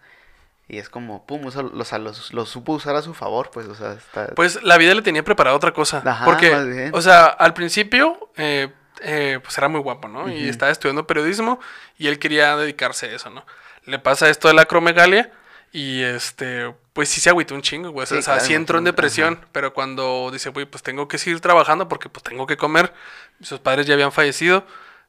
Y 0.69 0.79
es 0.79 0.89
como, 0.89 1.27
pum, 1.27 1.47
o 1.47 1.51
sea, 1.51 1.99
los, 1.99 2.33
los 2.33 2.49
supo 2.49 2.75
usar 2.75 2.95
a 2.95 3.03
su 3.03 3.13
favor, 3.13 3.51
pues, 3.53 3.67
o 3.67 3.75
sea, 3.75 3.95
está... 3.95 4.29
Pues 4.37 4.63
la 4.63 4.79
vida 4.79 4.95
le 4.95 5.03
tenía 5.03 5.25
preparada 5.25 5.57
otra 5.57 5.73
cosa. 5.73 6.01
Ajá, 6.05 6.25
porque, 6.25 6.53
más 6.53 6.67
bien. 6.69 6.91
o 6.95 7.03
sea, 7.03 7.27
al 7.27 7.55
principio, 7.55 8.31
eh, 8.37 8.73
eh, 9.01 9.41
pues 9.43 9.59
era 9.59 9.69
muy 9.69 9.81
guapo, 9.81 10.07
¿no? 10.07 10.31
Y 10.31 10.49
estaba 10.49 10.71
estudiando 10.71 11.09
periodismo 11.09 11.59
y 11.99 12.07
él 12.07 12.21
quería 12.21 12.57
dedicarse 12.57 13.07
a 13.07 13.17
eso, 13.17 13.31
¿no? 13.31 13.45
Le 13.85 13.99
pasa 13.99 14.31
esto 14.31 14.47
de 14.47 14.55
la 14.55 14.63
acromegalia 14.63 15.33
y 15.73 16.03
este, 16.03 16.73
pues 16.93 17.09
sí 17.09 17.21
se 17.21 17.31
agüitó 17.31 17.55
un 17.55 17.63
chingo, 17.63 17.91
güey. 17.91 18.07
Sí, 18.07 18.15
o 18.15 18.23
sea, 18.23 18.35
claro, 18.35 18.47
sí 18.47 18.55
entró 18.55 18.79
en 18.79 18.85
depresión, 18.85 19.45
pero 19.53 19.73
cuando 19.73 20.31
dice, 20.33 20.51
güey, 20.51 20.67
pues 20.67 20.83
tengo 20.83 21.09
que 21.09 21.19
seguir 21.19 21.41
trabajando 21.41 21.89
porque 21.89 22.09
pues 22.09 22.23
tengo 22.23 22.47
que 22.47 22.57
comer. 22.57 22.93
Sus 23.41 23.59
padres 23.59 23.87
ya 23.87 23.95
habían 23.95 24.13
fallecido. 24.13 24.65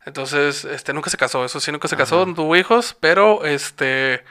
Entonces, 0.05 0.65
este, 0.65 0.93
nunca 0.93 1.09
se 1.09 1.17
casó, 1.17 1.45
eso 1.45 1.59
sí, 1.59 1.71
nunca 1.71 1.87
se 1.87 1.95
casó, 1.95 2.25
no 2.25 2.33
tuvo 2.33 2.55
hijos, 2.55 2.95
pero 2.99 3.45
este, 3.45 4.23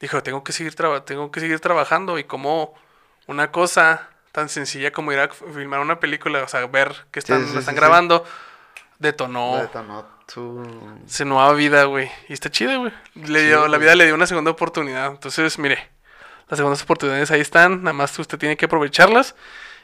dijo, 0.00 0.22
tengo 0.22 0.42
que 0.42 0.52
seguir, 0.52 0.74
tengo 1.04 1.30
que 1.30 1.40
seguir 1.40 1.60
trabajando 1.60 2.18
y 2.18 2.24
como 2.24 2.74
una 3.26 3.50
cosa 3.52 4.08
tan 4.32 4.48
sencilla 4.48 4.90
como 4.90 5.12
ir 5.12 5.18
a 5.18 5.28
filmar 5.28 5.80
una 5.80 6.00
película, 6.00 6.42
o 6.42 6.48
sea, 6.48 6.66
ver 6.66 6.94
que 7.10 7.18
están, 7.18 7.46
sí, 7.46 7.52
la 7.52 7.60
están 7.60 7.74
sí, 7.74 7.80
grabando, 7.80 8.24
detonó 8.98 9.58
Detonó 9.58 10.06
su... 10.26 10.98
su 11.06 11.24
nueva 11.24 11.52
vida, 11.52 11.84
güey. 11.84 12.10
Y 12.28 12.32
está 12.32 12.50
chido, 12.50 12.78
güey. 12.80 12.92
Le 13.14 13.42
dio, 13.42 13.68
la 13.68 13.78
vida 13.78 13.94
le 13.94 14.06
dio 14.06 14.14
una 14.14 14.26
segunda 14.26 14.50
oportunidad. 14.50 15.10
Entonces, 15.10 15.58
mire, 15.58 15.88
las 16.48 16.58
segundas 16.58 16.82
oportunidades 16.82 17.30
ahí 17.30 17.40
están, 17.40 17.82
nada 17.82 17.92
más 17.92 18.18
usted 18.18 18.38
tiene 18.38 18.56
que 18.56 18.66
aprovecharlas. 18.66 19.34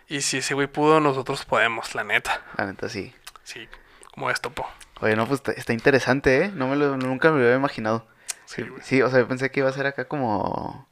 Y 0.08 0.20
si 0.20 0.38
ese 0.38 0.54
güey 0.54 0.66
pudo, 0.66 1.00
nosotros 1.00 1.44
podemos, 1.44 1.94
la 1.94 2.04
neta. 2.04 2.42
La 2.56 2.66
neta, 2.66 2.88
sí. 2.88 3.14
Sí, 3.42 3.68
como 4.12 4.30
esto, 4.30 4.50
po. 4.50 4.68
Oye, 5.04 5.16
no, 5.16 5.26
pues 5.26 5.42
está, 5.56 5.72
interesante, 5.72 6.44
¿eh? 6.44 6.50
No 6.54 6.66
me 6.66 6.76
lo, 6.76 6.96
nunca 6.96 7.30
me 7.30 7.38
lo 7.38 7.44
había 7.44 7.56
imaginado. 7.56 8.06
Sí, 8.46 8.62
güey. 8.62 8.80
Sí, 8.82 9.02
o 9.02 9.10
sea, 9.10 9.20
yo 9.20 9.28
pensé 9.28 9.50
que 9.50 9.60
iba 9.60 9.68
a 9.68 9.72
ser 9.72 9.86
acá 9.86 10.06
como... 10.06 10.88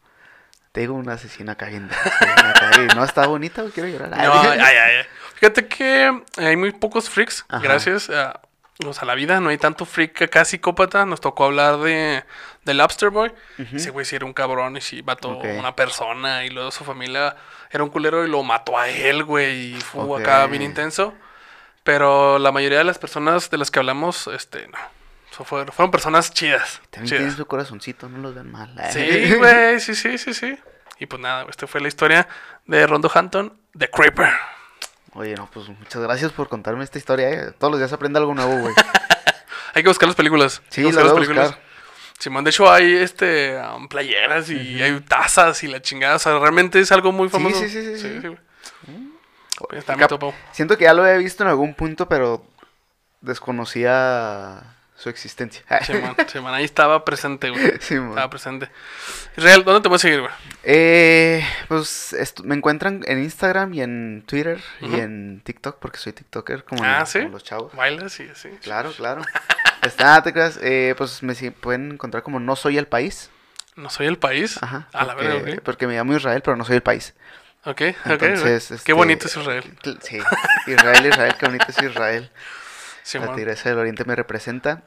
Te 0.73 0.81
digo, 0.81 0.95
una 0.95 1.15
asesina 1.15 1.57
y 1.71 2.95
no, 2.95 3.05
está 3.05 3.27
bonita, 3.27 3.63
quiero 3.75 3.89
llorar. 3.89 4.11
No, 4.11 4.41
ay, 4.41 4.59
ay, 4.63 4.77
ay. 4.77 5.07
Fíjate 5.35 5.67
que 5.67 6.23
hay 6.37 6.57
muy 6.57 6.73
pocos 6.73 7.11
freaks, 7.11 7.45
Ajá. 7.49 7.63
gracias 7.63 8.09
a, 8.09 8.41
o 8.87 8.93
sea, 8.93 9.05
la 9.07 9.15
vida. 9.15 9.41
No 9.41 9.51
hay 9.51 9.59
tanto 9.59 9.85
freak 9.85 10.23
acá 10.23 10.45
psicópata. 10.45 11.05
Nos 11.05 11.21
tocó 11.21 11.45
hablar 11.45 11.79
de 11.79 12.25
del 12.65 12.79
Lobster 12.79 13.11
Boy. 13.11 13.33
Ujú. 13.59 13.77
Ese 13.77 13.91
güey 13.91 14.07
sí 14.07 14.17
era 14.17 14.25
un 14.25 14.33
cabrón 14.33 14.77
y 14.77 14.81
sí 14.81 15.03
mató 15.03 15.31
Ok. 15.33 15.45
a 15.45 15.59
una 15.59 15.77
persona. 15.77 16.45
Y 16.45 16.51
luego 16.51 16.71
su 16.71 16.85
familia 16.85 17.37
era 17.71 17.83
un 17.85 17.91
culero 17.91 18.25
y 18.25 18.31
lo 18.31 18.43
mató 18.43 18.79
a 18.79 18.89
él, 18.89 19.25
güey. 19.25 19.75
Y 19.75 19.81
fue 19.81 20.21
acá 20.23 20.47
bien 20.47 20.63
intenso. 20.63 21.15
Pero 21.85 22.39
la 22.39 22.53
mayoría 22.53 22.79
de 22.79 22.85
las 22.85 22.99
personas 22.99 23.51
de 23.51 23.59
las 23.59 23.71
que 23.71 23.79
hablamos, 23.79 24.29
este, 24.29 24.69
no. 24.69 24.79
So, 25.37 25.45
fueron, 25.45 25.69
fueron 25.69 25.91
personas 25.91 26.33
chidas. 26.33 26.81
También 26.91 27.09
chidas. 27.09 27.21
tienen 27.21 27.37
su 27.37 27.47
corazoncito, 27.47 28.09
no 28.09 28.19
los 28.19 28.35
ven 28.35 28.51
mal. 28.51 28.75
Sí, 28.93 29.35
güey, 29.39 29.81
sí, 29.81 29.95
sí, 29.95 30.19
sí, 30.19 30.35
sí. 30.35 30.59
Y 30.99 31.07
pues 31.07 31.21
nada, 31.21 31.47
esta 31.49 31.67
fue 31.67 31.81
la 31.81 31.89
historia 31.89 32.29
de 32.67 32.87
Rondo 32.87 33.11
Hampton, 33.13 33.59
The 33.77 33.91
Creeper. 33.91 34.31
Oye, 35.15 35.35
no, 35.35 35.51
pues 35.51 35.69
muchas 35.69 36.03
gracias 36.03 36.33
por 36.33 36.49
contarme 36.49 36.85
esta 36.85 36.99
historia, 36.99 37.31
¿eh? 37.31 37.53
Todos 37.59 37.73
los 37.73 37.81
días 37.81 37.93
aprende 37.93 38.19
algo 38.19 38.35
nuevo, 38.35 38.59
güey. 38.59 38.75
Hay 39.75 39.83
que 39.83 39.89
buscar 39.89 40.09
las 40.09 40.17
películas. 40.17 40.63
Sí, 40.69 40.83
Hay 40.83 40.91
que 40.91 40.93
las 40.93 41.13
voy 41.13 41.25
a 41.25 41.29
buscar. 41.29 41.73
Simón, 42.19 42.45
de 42.45 42.51
hecho 42.51 42.71
hay 42.71 42.95
este 42.95 43.59
um, 43.59 43.89
playeras 43.89 44.49
y 44.49 44.81
hay 44.81 45.01
tazas 45.01 45.61
y 45.65 45.67
la 45.67 45.83
chingada. 45.83 46.17
O 46.17 46.19
sea, 46.21 46.39
realmente 46.39 46.79
es 46.79 46.93
algo 46.93 47.11
muy 47.11 47.29
famoso. 47.29 47.59
sí, 47.59 47.69
sí, 47.69 47.83
sí, 47.83 47.99
sí. 47.99 48.19
güey. 48.21 48.39
Está 49.73 49.93
Cap- 49.95 50.01
muy 50.01 50.09
topo. 50.09 50.35
Siento 50.53 50.77
que 50.79 50.85
ya 50.85 50.95
lo 50.95 51.03
había 51.05 51.17
visto 51.19 51.43
en 51.45 51.49
algún 51.51 51.75
punto, 51.75 52.09
pero 52.09 52.45
desconocía 53.21 54.63
su 54.97 55.09
existencia. 55.09 55.63
Simón, 56.29 56.55
ahí 56.55 56.65
estaba 56.65 57.05
presente, 57.05 57.51
güey. 57.51 57.73
Sí. 57.81 57.95
Estaba 57.97 58.31
presente. 58.31 58.69
Israel, 59.37 59.65
¿dónde 59.65 59.81
te 59.81 59.89
puedes 59.89 60.03
seguir, 60.03 60.21
güey? 60.21 60.33
Eh, 60.63 61.45
pues 61.69 62.15
me 62.45 62.55
encuentran 62.55 63.03
en 63.07 63.23
Instagram 63.23 63.75
y 63.75 63.83
en 63.83 64.23
Twitter 64.27 64.61
y 64.81 65.01
en 65.01 65.41
TikTok, 65.45 65.79
porque 65.79 65.99
soy 65.99 66.13
TikToker 66.13 66.65
como, 66.65 66.85
Ah, 66.85 67.01
los- 67.01 67.09
¿sí? 67.09 67.19
como 67.21 67.33
los 67.33 67.45
chavos. 67.45 67.75
Bailas 67.75 68.19
y 68.21 68.29
así. 68.29 68.49
Claro, 68.63 68.93
claro. 68.93 69.23
Está, 69.83 70.23
te 70.23 70.33
creas, 70.33 70.59
eh, 70.63 70.95
pues 70.97 71.23
me 71.25 71.35
pueden 71.51 71.93
encontrar 71.93 72.23
como 72.23 72.39
No 72.39 72.55
Soy 72.55 72.79
el 72.79 72.87
País. 72.87 73.31
No 73.75 73.89
soy 73.91 74.07
el 74.07 74.19
país. 74.19 74.63
Ajá. 74.63 74.87
A 74.93 75.05
la 75.07 75.15
porque, 75.15 75.29
verga, 75.29 75.53
ok. 75.55 75.61
porque 75.65 75.87
me 75.89 75.95
llamo 75.95 76.15
Israel, 76.17 76.43
pero 76.45 76.57
no 76.57 76.65
soy 76.65 76.77
el 76.77 76.83
país. 76.83 77.15
Ok, 77.65 77.81
ok. 78.07 78.23
Entonces, 78.23 78.71
este, 78.71 78.85
Qué 78.87 78.93
bonito 78.93 79.27
es 79.27 79.37
Israel. 79.37 79.65
cl- 79.83 79.99
Sí, 80.03 80.19
Israel, 80.67 81.07
Israel, 81.07 81.35
qué 81.39 81.47
bonito 81.47 81.67
es 81.69 81.83
Israel. 81.83 82.31
La. 83.15 83.35
Tigresa 83.35 83.69
del 83.69 83.79
Oriente 83.79 84.05
me 84.05 84.15
representa. 84.17 84.83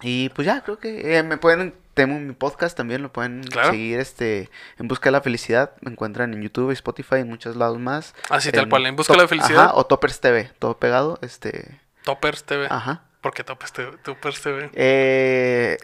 Y 0.00 0.28
pues 0.30 0.46
ya, 0.46 0.62
creo 0.62 0.78
que 0.78 1.16
eh, 1.18 1.22
me 1.24 1.38
pueden, 1.38 1.74
tengo 1.94 2.18
mi 2.20 2.32
podcast 2.32 2.76
también, 2.76 3.02
lo 3.02 3.12
pueden 3.12 3.42
Claro. 3.42 3.70
seguir 3.70 3.98
este 3.98 4.48
en 4.78 4.86
Busca 4.88 5.06
de 5.08 5.12
la 5.12 5.20
Felicidad. 5.22 5.72
Me 5.80 5.90
encuentran 5.90 6.32
en 6.34 6.42
YouTube, 6.42 6.70
Spotify, 6.72 7.16
en 7.16 7.28
muchos 7.28 7.56
lados 7.56 7.78
más. 7.78 8.14
Así 8.30 8.52
tal 8.52 8.68
cual, 8.68 8.86
en 8.86 8.94
Busca 8.96 9.12
de 9.14 9.18
la 9.22 9.28
Felicidad. 9.28 9.64
Ajá, 9.66 9.74
o 9.74 9.86
Toppers 9.86 10.20
TV, 10.20 10.52
todo 10.60 10.78
pegado. 10.78 11.18
Este, 11.22 11.80
Toppers 12.04 12.44
TV. 12.44 12.66
ajá. 12.70 13.02
¿Por 13.20 13.34
qué 13.34 13.42
Toppers 13.42 13.72
TV? 13.72 13.96
Toppers 14.04 14.40
TV. 14.40 14.70
Eh, 14.74 15.76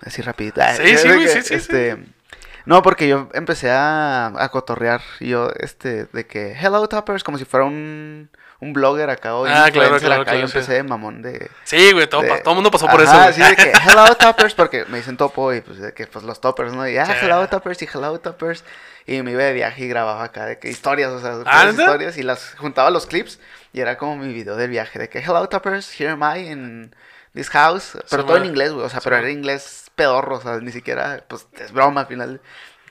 así 0.00 0.22
rapidito. 0.22 0.62
Ah, 0.62 0.74
Sí, 0.74 0.96
sí, 0.96 1.08
sí, 1.28 1.42
sí, 1.42 1.54
este, 1.54 1.98
No, 2.64 2.82
porque 2.82 3.08
yo 3.08 3.28
empecé 3.34 3.70
a, 3.70 4.26
a 4.36 4.48
cotorrear. 4.50 5.00
y 5.20 5.28
Yo, 5.28 5.50
este, 5.58 6.04
de 6.06 6.26
que, 6.26 6.52
hello 6.52 6.86
Toppers, 6.88 7.24
como 7.24 7.38
si 7.38 7.44
fuera 7.44 7.66
un, 7.66 8.30
un 8.60 8.72
blogger 8.72 9.10
acá 9.10 9.34
o 9.34 9.44
Ah, 9.46 9.68
claro, 9.72 9.98
claro, 9.98 10.22
acá. 10.22 10.24
claro, 10.24 10.38
yo 10.40 10.48
sí. 10.48 10.56
empecé 10.58 10.74
de 10.74 10.82
mamón 10.84 11.22
de... 11.22 11.50
Sí, 11.64 11.92
güey, 11.92 12.06
todo, 12.08 12.22
de- 12.22 12.28
pa- 12.28 12.38
todo 12.42 12.50
el 12.52 12.54
mundo 12.56 12.70
pasó 12.70 12.86
por 12.86 13.00
Ajá, 13.02 13.28
eso, 13.30 13.34
sí, 13.34 13.40
güey. 13.40 13.50
de 13.50 13.56
que, 13.56 13.72
hello 13.88 14.14
Toppers, 14.14 14.54
porque 14.54 14.84
me 14.86 14.98
dicen 14.98 15.16
topo 15.16 15.52
y 15.52 15.60
pues 15.60 15.78
de 15.78 15.92
que, 15.92 16.06
pues 16.06 16.24
los 16.24 16.40
Toppers, 16.40 16.72
¿no? 16.72 16.86
Y, 16.88 16.96
ah, 16.98 17.16
hello 17.20 17.48
Toppers 17.48 17.82
y 17.82 17.88
hello 17.92 18.18
Toppers. 18.20 18.64
Y 19.04 19.20
me 19.22 19.32
iba 19.32 19.42
de 19.42 19.52
viaje 19.52 19.84
y 19.84 19.88
grababa 19.88 20.22
acá 20.22 20.46
de 20.46 20.60
que 20.60 20.68
historias, 20.70 21.10
o 21.10 21.20
sea, 21.20 21.38
Ah, 21.46 21.66
historias 21.70 22.16
y 22.16 22.22
las 22.22 22.54
juntaba 22.56 22.88
los 22.90 23.06
clips 23.06 23.40
y 23.72 23.80
era 23.80 23.98
como 23.98 24.16
mi 24.16 24.32
video 24.32 24.54
del 24.54 24.70
viaje 24.70 25.00
de 25.00 25.08
que, 25.08 25.18
hello 25.18 25.48
Toppers, 25.48 26.00
here 26.00 26.10
am 26.10 26.22
I 26.22 26.48
in 26.48 26.94
this 27.34 27.50
house. 27.50 27.98
Pero 28.08 28.22
Sí, 28.22 28.28
todo 28.28 28.36
en 28.36 28.44
inglés, 28.44 28.72
güey, 28.72 28.86
o 28.86 28.88
sea, 28.88 29.00
Sí, 29.00 29.04
pero 29.04 29.16
man. 29.16 29.24
era 29.24 29.32
inglés 29.32 29.90
pedorro, 29.94 30.36
o 30.36 30.40
sea, 30.40 30.58
ni 30.58 30.72
siquiera, 30.72 31.24
pues 31.28 31.46
es 31.58 31.72
broma 31.72 32.02
al 32.02 32.06
final. 32.06 32.40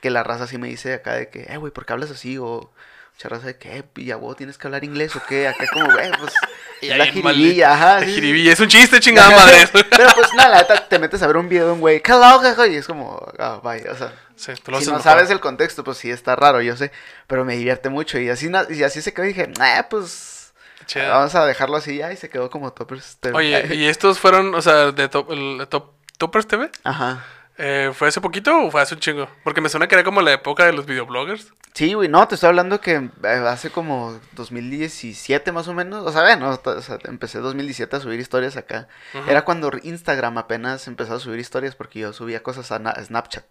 Que 0.00 0.10
la 0.10 0.24
raza 0.24 0.44
así 0.44 0.58
me 0.58 0.68
dice 0.68 0.94
acá 0.94 1.14
de 1.14 1.28
que, 1.28 1.42
eh, 1.42 1.56
güey, 1.58 1.72
¿por 1.72 1.86
qué 1.86 1.92
hablas 1.92 2.10
así? 2.10 2.36
O 2.38 2.72
mucha 3.14 3.28
raza 3.28 3.46
de 3.46 3.56
que, 3.56 3.78
eh, 3.78 3.84
ya, 3.96 4.16
güey, 4.16 4.34
tienes 4.36 4.58
que 4.58 4.66
hablar 4.66 4.82
inglés 4.82 5.14
o 5.14 5.22
qué. 5.28 5.46
Acá 5.46 5.64
como, 5.72 5.86
güey, 5.92 6.10
pues. 6.18 6.32
Y 6.80 6.88
la 6.88 7.06
jiribilla, 7.06 7.74
ajá. 7.74 8.00
La 8.00 8.06
sí, 8.06 8.20
sí. 8.20 8.48
Es 8.48 8.58
un 8.58 8.68
chiste, 8.68 8.98
chingada 8.98 9.30
madre. 9.30 9.68
Pero 9.72 10.08
pues 10.14 10.34
nada, 10.34 10.48
la 10.48 10.58
neta, 10.62 10.88
te 10.88 10.98
metes 10.98 11.22
a 11.22 11.28
ver 11.28 11.36
un 11.36 11.48
video 11.48 11.66
de 11.66 11.72
un 11.72 11.80
güey, 11.80 12.02
hello, 12.04 12.40
jaja", 12.40 12.66
y 12.66 12.74
es 12.74 12.86
como, 12.86 13.24
ah, 13.38 13.60
bye, 13.62 13.88
o 13.88 13.96
sea. 13.96 14.12
Sí, 14.34 14.52
tú 14.60 14.72
lo 14.72 14.80
Si 14.80 14.86
no 14.86 14.92
mejor. 14.92 15.04
sabes 15.04 15.30
el 15.30 15.38
contexto, 15.38 15.84
pues 15.84 15.98
sí 15.98 16.10
está 16.10 16.34
raro, 16.34 16.60
yo 16.60 16.76
sé. 16.76 16.90
Pero 17.28 17.44
me 17.44 17.56
divierte 17.56 17.88
mucho. 17.88 18.18
Y 18.18 18.28
así, 18.28 18.50
y 18.70 18.82
así 18.82 19.00
se 19.00 19.14
quedó 19.14 19.26
y 19.26 19.28
dije, 19.28 19.52
ah, 19.60 19.86
pues. 19.88 20.52
Chido. 20.86 21.08
Vamos 21.08 21.32
a 21.36 21.46
dejarlo 21.46 21.76
así 21.76 21.98
ya. 21.98 22.12
Y 22.12 22.16
se 22.16 22.28
quedó 22.28 22.50
como 22.50 22.72
Toppers 22.72 23.18
TV. 23.20 23.36
Oye, 23.36 23.68
¿y 23.76 23.86
estos 23.86 24.18
fueron, 24.18 24.52
o 24.56 24.62
sea, 24.62 24.90
de 24.90 25.08
top, 25.08 25.30
el, 25.30 25.66
top, 25.68 25.92
Toppers 26.22 26.46
TV? 26.46 26.70
Ajá. 26.84 27.24
Eh, 27.58 27.90
¿Fue 27.94 28.06
hace 28.08 28.20
poquito 28.20 28.56
o 28.64 28.70
fue 28.70 28.80
hace 28.80 28.94
un 28.94 29.00
chingo? 29.00 29.28
Porque 29.42 29.60
me 29.60 29.68
suena 29.68 29.88
que 29.88 29.96
era 29.96 30.04
como 30.04 30.22
la 30.22 30.32
época 30.32 30.64
de 30.64 30.72
los 30.72 30.86
videobloggers. 30.86 31.52
Sí, 31.74 31.94
güey, 31.94 32.08
no, 32.08 32.26
te 32.28 32.36
estoy 32.36 32.48
hablando 32.48 32.80
que 32.80 32.94
eh, 33.24 33.28
hace 33.48 33.70
como 33.70 34.18
2017 34.32 35.52
más 35.52 35.66
o 35.68 35.74
menos. 35.74 36.06
O 36.06 36.12
sea, 36.12 36.22
bueno, 36.22 36.58
o 36.64 36.80
sea, 36.80 36.98
empecé 37.04 37.38
2017 37.40 37.96
a 37.96 38.00
subir 38.00 38.20
historias 38.20 38.56
acá. 38.56 38.86
Era 39.28 39.44
cuando 39.44 39.70
Instagram 39.82 40.38
apenas 40.38 40.86
empezó 40.86 41.14
a 41.14 41.18
subir 41.20 41.40
historias 41.40 41.74
porque 41.74 41.98
yo 41.98 42.12
subía 42.12 42.42
cosas 42.42 42.70
a 42.72 42.78
na- 42.78 42.94
Snapchat. 42.94 43.44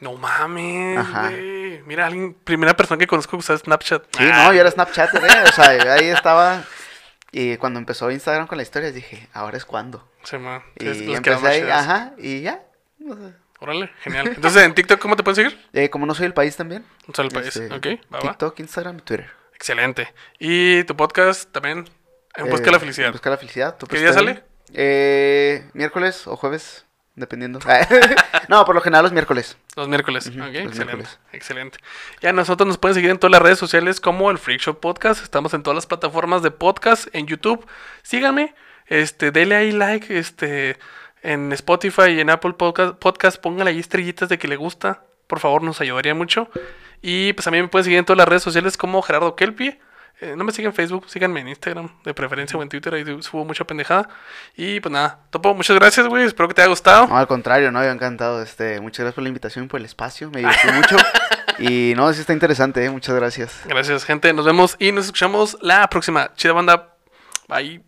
No 0.00 0.12
mames, 0.14 0.98
güey. 1.10 1.82
Mira, 1.86 2.06
alguien, 2.06 2.34
primera 2.44 2.76
persona 2.76 2.98
que 2.98 3.06
conozco 3.06 3.32
que 3.32 3.36
usa 3.38 3.56
Snapchat. 3.58 4.04
Sí, 4.16 4.28
Ah, 4.32 4.44
no, 4.46 4.52
yo 4.52 4.60
era 4.60 4.70
Snapchat, 4.70 5.14
¿eh? 5.14 5.28
O 5.48 5.52
sea, 5.52 5.70
ahí 5.94 6.06
estaba. 6.06 6.62
Y 7.32 7.56
cuando 7.56 7.78
empezó 7.80 8.10
Instagram 8.10 8.46
con 8.46 8.58
las 8.58 8.66
historias 8.68 8.94
dije, 8.94 9.28
ahora 9.32 9.56
es 9.56 9.64
cuando. 9.64 10.08
Sí, 10.28 10.38
man. 10.38 10.62
Y 10.78 11.14
empecé 11.14 11.46
ahí, 11.46 11.62
ajá, 11.62 12.12
y 12.18 12.42
ya. 12.42 12.62
o 13.08 13.16
sea, 13.16 13.36
Órale, 13.60 13.90
genial. 14.02 14.28
Entonces, 14.28 14.62
¿en 14.62 14.74
TikTok 14.74 15.00
cómo 15.00 15.16
te 15.16 15.22
pueden 15.24 15.50
seguir? 15.50 15.66
eh, 15.72 15.90
como 15.90 16.06
no 16.06 16.14
soy 16.14 16.26
el 16.26 16.34
país 16.34 16.56
también. 16.56 16.84
Un 17.08 17.14
solo 17.14 17.28
país. 17.28 17.56
este, 17.56 17.74
ok, 17.74 18.00
va, 18.12 18.18
va. 18.18 18.20
TikTok, 18.20 18.60
Instagram 18.60 18.98
y 18.98 19.00
Twitter. 19.02 19.30
Excelente. 19.54 20.14
¿Y 20.38 20.84
tu 20.84 20.96
podcast 20.96 21.50
también? 21.50 21.88
En 22.36 22.48
Busca 22.48 22.68
Eh, 22.68 22.72
la 22.72 22.78
Felicidad. 22.78 23.08
En 23.08 23.12
Busca 23.12 23.30
la 23.30 23.36
felicidad. 23.36 23.76
¿tú 23.76 23.86
¿Qué 23.86 23.98
día 23.98 24.12
sale? 24.12 24.44
Eh, 24.74 25.68
miércoles 25.72 26.28
o 26.28 26.36
jueves, 26.36 26.86
dependiendo. 27.16 27.58
no, 28.48 28.64
por 28.64 28.76
lo 28.76 28.80
general 28.80 29.02
los 29.02 29.12
miércoles. 29.12 29.56
Los 29.74 29.88
miércoles. 29.88 30.28
Ok, 30.28 30.34
excelente. 30.34 30.84
miércoles. 30.84 31.18
Excelente. 31.32 31.78
Ya 32.20 32.32
nosotros 32.32 32.68
nos 32.68 32.78
pueden 32.78 32.94
seguir 32.94 33.10
en 33.10 33.18
todas 33.18 33.32
las 33.32 33.42
redes 33.42 33.58
sociales 33.58 34.00
como 34.00 34.30
el 34.30 34.38
Freak 34.38 34.60
Show 34.60 34.78
Podcast. 34.78 35.24
Estamos 35.24 35.52
en 35.54 35.64
todas 35.64 35.74
las 35.74 35.86
plataformas 35.86 36.42
de 36.42 36.52
podcast, 36.52 37.08
en 37.12 37.26
YouTube. 37.26 37.66
Síganme, 38.02 38.54
este, 38.88 39.30
denle 39.30 39.56
ahí 39.56 39.72
like, 39.72 40.18
este, 40.18 40.78
en 41.22 41.52
Spotify 41.52 42.10
y 42.10 42.20
en 42.20 42.30
Apple 42.30 42.54
Podcast, 42.54 42.94
podcast 42.98 43.40
póngale 43.40 43.70
ahí 43.70 43.78
estrellitas 43.78 44.28
de 44.28 44.38
que 44.38 44.48
le 44.48 44.56
gusta. 44.56 45.04
Por 45.26 45.40
favor, 45.40 45.62
nos 45.62 45.80
ayudaría 45.80 46.14
mucho. 46.14 46.48
Y 47.02 47.32
pues 47.34 47.44
también 47.44 47.64
me 47.64 47.68
pueden 47.68 47.84
seguir 47.84 47.98
en 47.98 48.04
todas 48.04 48.18
las 48.18 48.28
redes 48.28 48.42
sociales 48.42 48.76
como 48.76 49.02
Gerardo 49.02 49.36
Kelpie. 49.36 49.80
Eh, 50.20 50.34
no 50.36 50.42
me 50.42 50.50
siguen 50.50 50.70
en 50.70 50.74
Facebook, 50.74 51.08
síganme 51.08 51.40
en 51.40 51.48
Instagram, 51.48 51.90
de 52.02 52.12
preferencia 52.12 52.58
o 52.58 52.62
en 52.62 52.68
Twitter, 52.68 52.92
ahí 52.92 53.04
subo 53.22 53.44
mucha 53.44 53.64
pendejada. 53.64 54.08
Y 54.56 54.80
pues 54.80 54.90
nada, 54.92 55.20
Topo, 55.30 55.54
muchas 55.54 55.76
gracias, 55.78 56.08
güey. 56.08 56.24
Espero 56.24 56.48
que 56.48 56.54
te 56.54 56.62
haya 56.62 56.70
gustado. 56.70 57.06
No, 57.06 57.16
al 57.16 57.28
contrario, 57.28 57.70
no, 57.70 57.84
yo 57.84 57.90
encantado. 57.90 58.42
Este, 58.42 58.80
muchas 58.80 59.04
gracias 59.04 59.14
por 59.14 59.22
la 59.22 59.28
invitación 59.28 59.66
y 59.66 59.68
por 59.68 59.78
el 59.78 59.86
espacio. 59.86 60.30
Me 60.30 60.40
divertí 60.40 60.68
mucho. 60.72 60.96
Y 61.60 61.92
no, 61.96 62.12
sí 62.12 62.20
está 62.20 62.32
interesante, 62.32 62.84
eh, 62.84 62.88
muchas 62.88 63.16
gracias. 63.16 63.62
Gracias, 63.66 64.04
gente. 64.04 64.32
Nos 64.32 64.46
vemos 64.46 64.76
y 64.78 64.92
nos 64.92 65.06
escuchamos 65.06 65.58
la 65.60 65.90
próxima. 65.90 66.32
Chida 66.36 66.52
banda. 66.52 66.94
Bye. 67.48 67.87